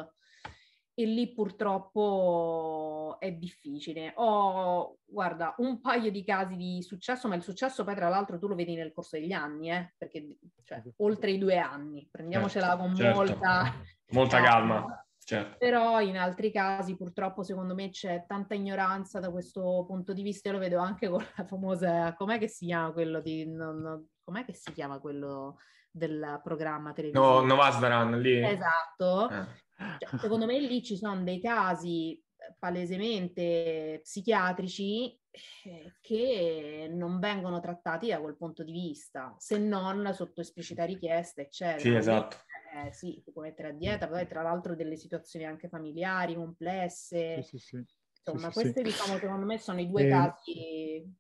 [1.00, 4.12] e lì purtroppo è difficile.
[4.18, 8.48] Ho, guarda, un paio di casi di successo, ma il successo poi tra l'altro tu
[8.48, 9.94] lo vedi nel corso degli anni, eh?
[9.98, 13.16] perché cioè, oltre i due anni, prendiamocela certo, con certo.
[13.16, 13.74] molta...
[14.12, 15.08] Molta calma.
[15.30, 15.58] Certo.
[15.60, 20.50] Però in altri casi purtroppo secondo me c'è tanta ignoranza da questo punto di vista,
[20.50, 24.44] io lo vedo anche con la famosa, com'è che si chiama quello di, non, com'è
[24.44, 25.58] che si chiama quello
[25.92, 27.42] del programma televisivo?
[27.42, 28.44] No, Novasdaran lì.
[28.44, 29.30] Esatto.
[29.30, 29.68] Eh
[29.98, 35.18] cioè, secondo me lì ci sono dei casi eh, palesemente psichiatrici
[35.64, 41.42] eh, che non vengono trattati da quel punto di vista, se non sotto esplicita richiesta,
[41.42, 41.80] eccetera.
[41.80, 42.38] Sì, esatto.
[42.72, 47.42] Eh, sì, ti puoi mettere a dieta, poi tra l'altro delle situazioni anche familiari complesse.
[47.42, 47.86] Sì, sì, sì.
[48.26, 51.18] Insomma, questi diciamo secondo me sono i due eh, casi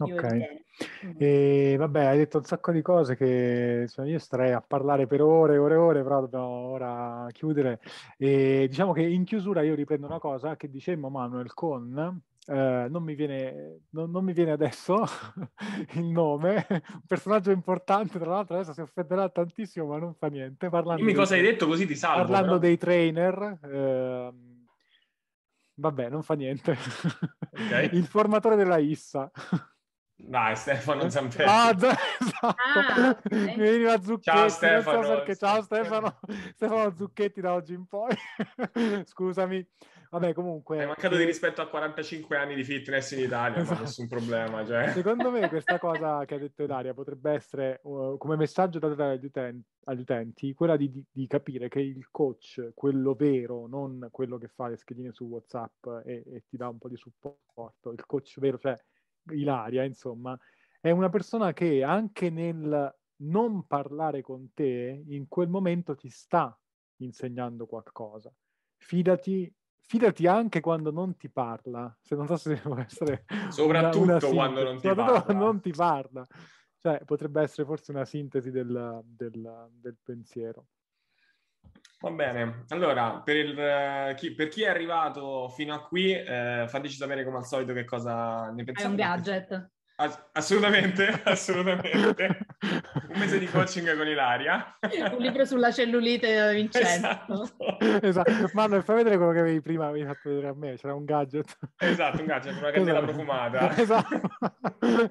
[0.00, 0.24] Ok,
[1.18, 5.22] e vabbè, hai detto un sacco di cose che insomma, io starei a parlare per
[5.22, 7.80] ore e ore e ore, però dobbiamo ora chiudere.
[8.18, 13.02] E diciamo che in chiusura io riprendo una cosa che dicemmo Manuel con, eh, non,
[13.02, 15.02] mi viene, non, non, mi viene, adesso
[15.94, 20.68] il nome, un personaggio importante, tra l'altro adesso si offenderà tantissimo, ma non fa niente.
[20.68, 22.22] Parlando Dimmi cosa hai detto così ti salvo.
[22.22, 22.58] Parlando però.
[22.58, 23.58] dei trainer.
[23.62, 24.32] Eh,
[25.74, 26.76] vabbè, non fa niente.
[27.50, 27.88] Okay.
[27.96, 29.30] il formatore della ISSA.
[30.16, 31.42] Dai, Stefano Zampetti.
[31.48, 32.54] Ah, esatto.
[32.56, 34.36] Ah, Mi veniva Zucchetti.
[34.36, 35.02] Ciao Stefano.
[35.02, 35.36] So perché.
[35.36, 36.18] Ciao Stefano.
[36.54, 38.14] Stefano Zucchetti da oggi in poi.
[39.04, 39.66] Scusami.
[40.14, 40.78] Vabbè, comunque...
[40.78, 43.74] Hai mancato di rispetto a 45 anni di fitness in Italia, esatto.
[43.74, 44.64] ma nessun problema.
[44.64, 44.90] Cioè.
[44.94, 49.14] Secondo me questa cosa che ha detto Ilaria potrebbe essere, uh, come messaggio da dare
[49.14, 54.06] agli utenti, agli utenti quella di, di, di, capire che il coach, quello vero, non
[54.12, 57.90] quello che fa le schedine su WhatsApp e, e ti dà un po' di supporto,
[57.90, 58.80] il coach vero, cioè
[59.32, 60.38] Ilaria, insomma,
[60.80, 66.56] è una persona che anche nel non parlare con te, in quel momento ti sta
[66.98, 68.32] insegnando qualcosa.
[68.76, 69.52] Fidati,
[69.86, 73.24] fidati anche quando non ti parla, se non so se può essere...
[73.48, 75.22] Soprattutto una, una quando non ti parla.
[75.22, 76.26] Quando non ti parla.
[76.78, 80.66] Cioè, potrebbe essere forse una sintesi del, del, del pensiero.
[82.00, 86.96] Va bene, allora per, il, chi, per, chi, è arrivato fino a qui, eh, fateci
[86.96, 88.86] sapere come al solito che cosa ne pensate.
[88.86, 89.70] È un gadget.
[89.96, 92.43] Ass- assolutamente, assolutamente.
[93.08, 94.78] Un mese di coaching con Ilaria.
[95.12, 97.06] un libro sulla cellulite Vincenzo.
[97.06, 97.50] Esatto.
[98.02, 98.50] esatto.
[98.52, 101.58] Manuel, fai vedere quello che avevi prima, avevi fatto vedere a me, c'era un gadget.
[101.78, 103.12] Esatto, un gadget, una candela esatto.
[103.12, 103.74] profumata.
[103.84, 104.20] Esatto.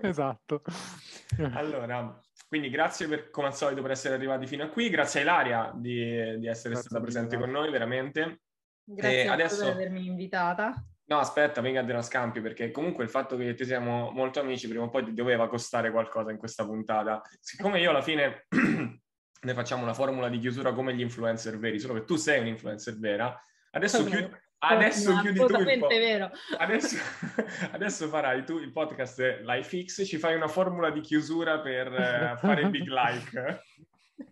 [0.01, 0.61] esatto.
[1.53, 5.23] Allora, quindi grazie per, come al solito per essere arrivati fino a qui, grazie a
[5.23, 8.41] Ilaria di, di essere grazie stata presente con noi, veramente.
[8.83, 9.63] Grazie e adesso...
[9.63, 10.85] per avermi invitata.
[11.13, 14.67] No, aspetta, venga a una scampi, perché comunque il fatto che ti siamo molto amici
[14.67, 17.21] prima o poi ti doveva costare qualcosa in questa puntata.
[17.39, 21.93] Siccome io alla fine ne facciamo una formula di chiusura come gli influencer veri, solo
[21.93, 23.39] che tu sei un influencer vera,
[23.73, 26.31] adesso chiudi adesso chiudi tu il po- vero.
[26.57, 26.97] Adesso,
[27.73, 32.61] adesso, farai tu il podcast LifeX, ci fai una formula di chiusura per uh, fare
[32.61, 33.61] il big like.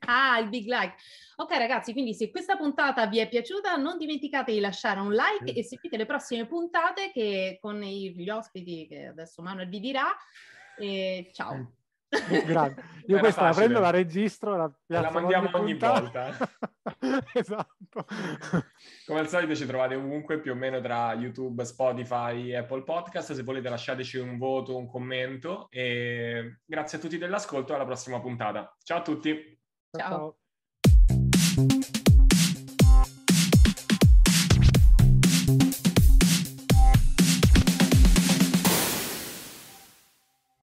[0.05, 0.95] Ah, il big like.
[1.37, 5.53] Ok ragazzi, quindi se questa puntata vi è piaciuta non dimenticate di lasciare un like
[5.53, 10.05] e seguite le prossime puntate che con gli ospiti che adesso Manuel vi dirà.
[10.77, 11.73] E ciao.
[12.45, 12.83] Grande.
[13.07, 13.47] Io Era questa facile.
[13.47, 16.35] la prendo, la registro la, la mandiamo ogni volta.
[17.33, 18.05] esatto.
[19.05, 23.31] Come al solito ci trovate ovunque più o meno tra YouTube, Spotify, Apple Podcast.
[23.31, 28.75] Se volete lasciateci un voto, un commento e grazie a tutti dell'ascolto alla prossima puntata.
[28.83, 29.60] Ciao a tutti.
[29.97, 30.09] Ciao.
[30.09, 30.40] Ciao.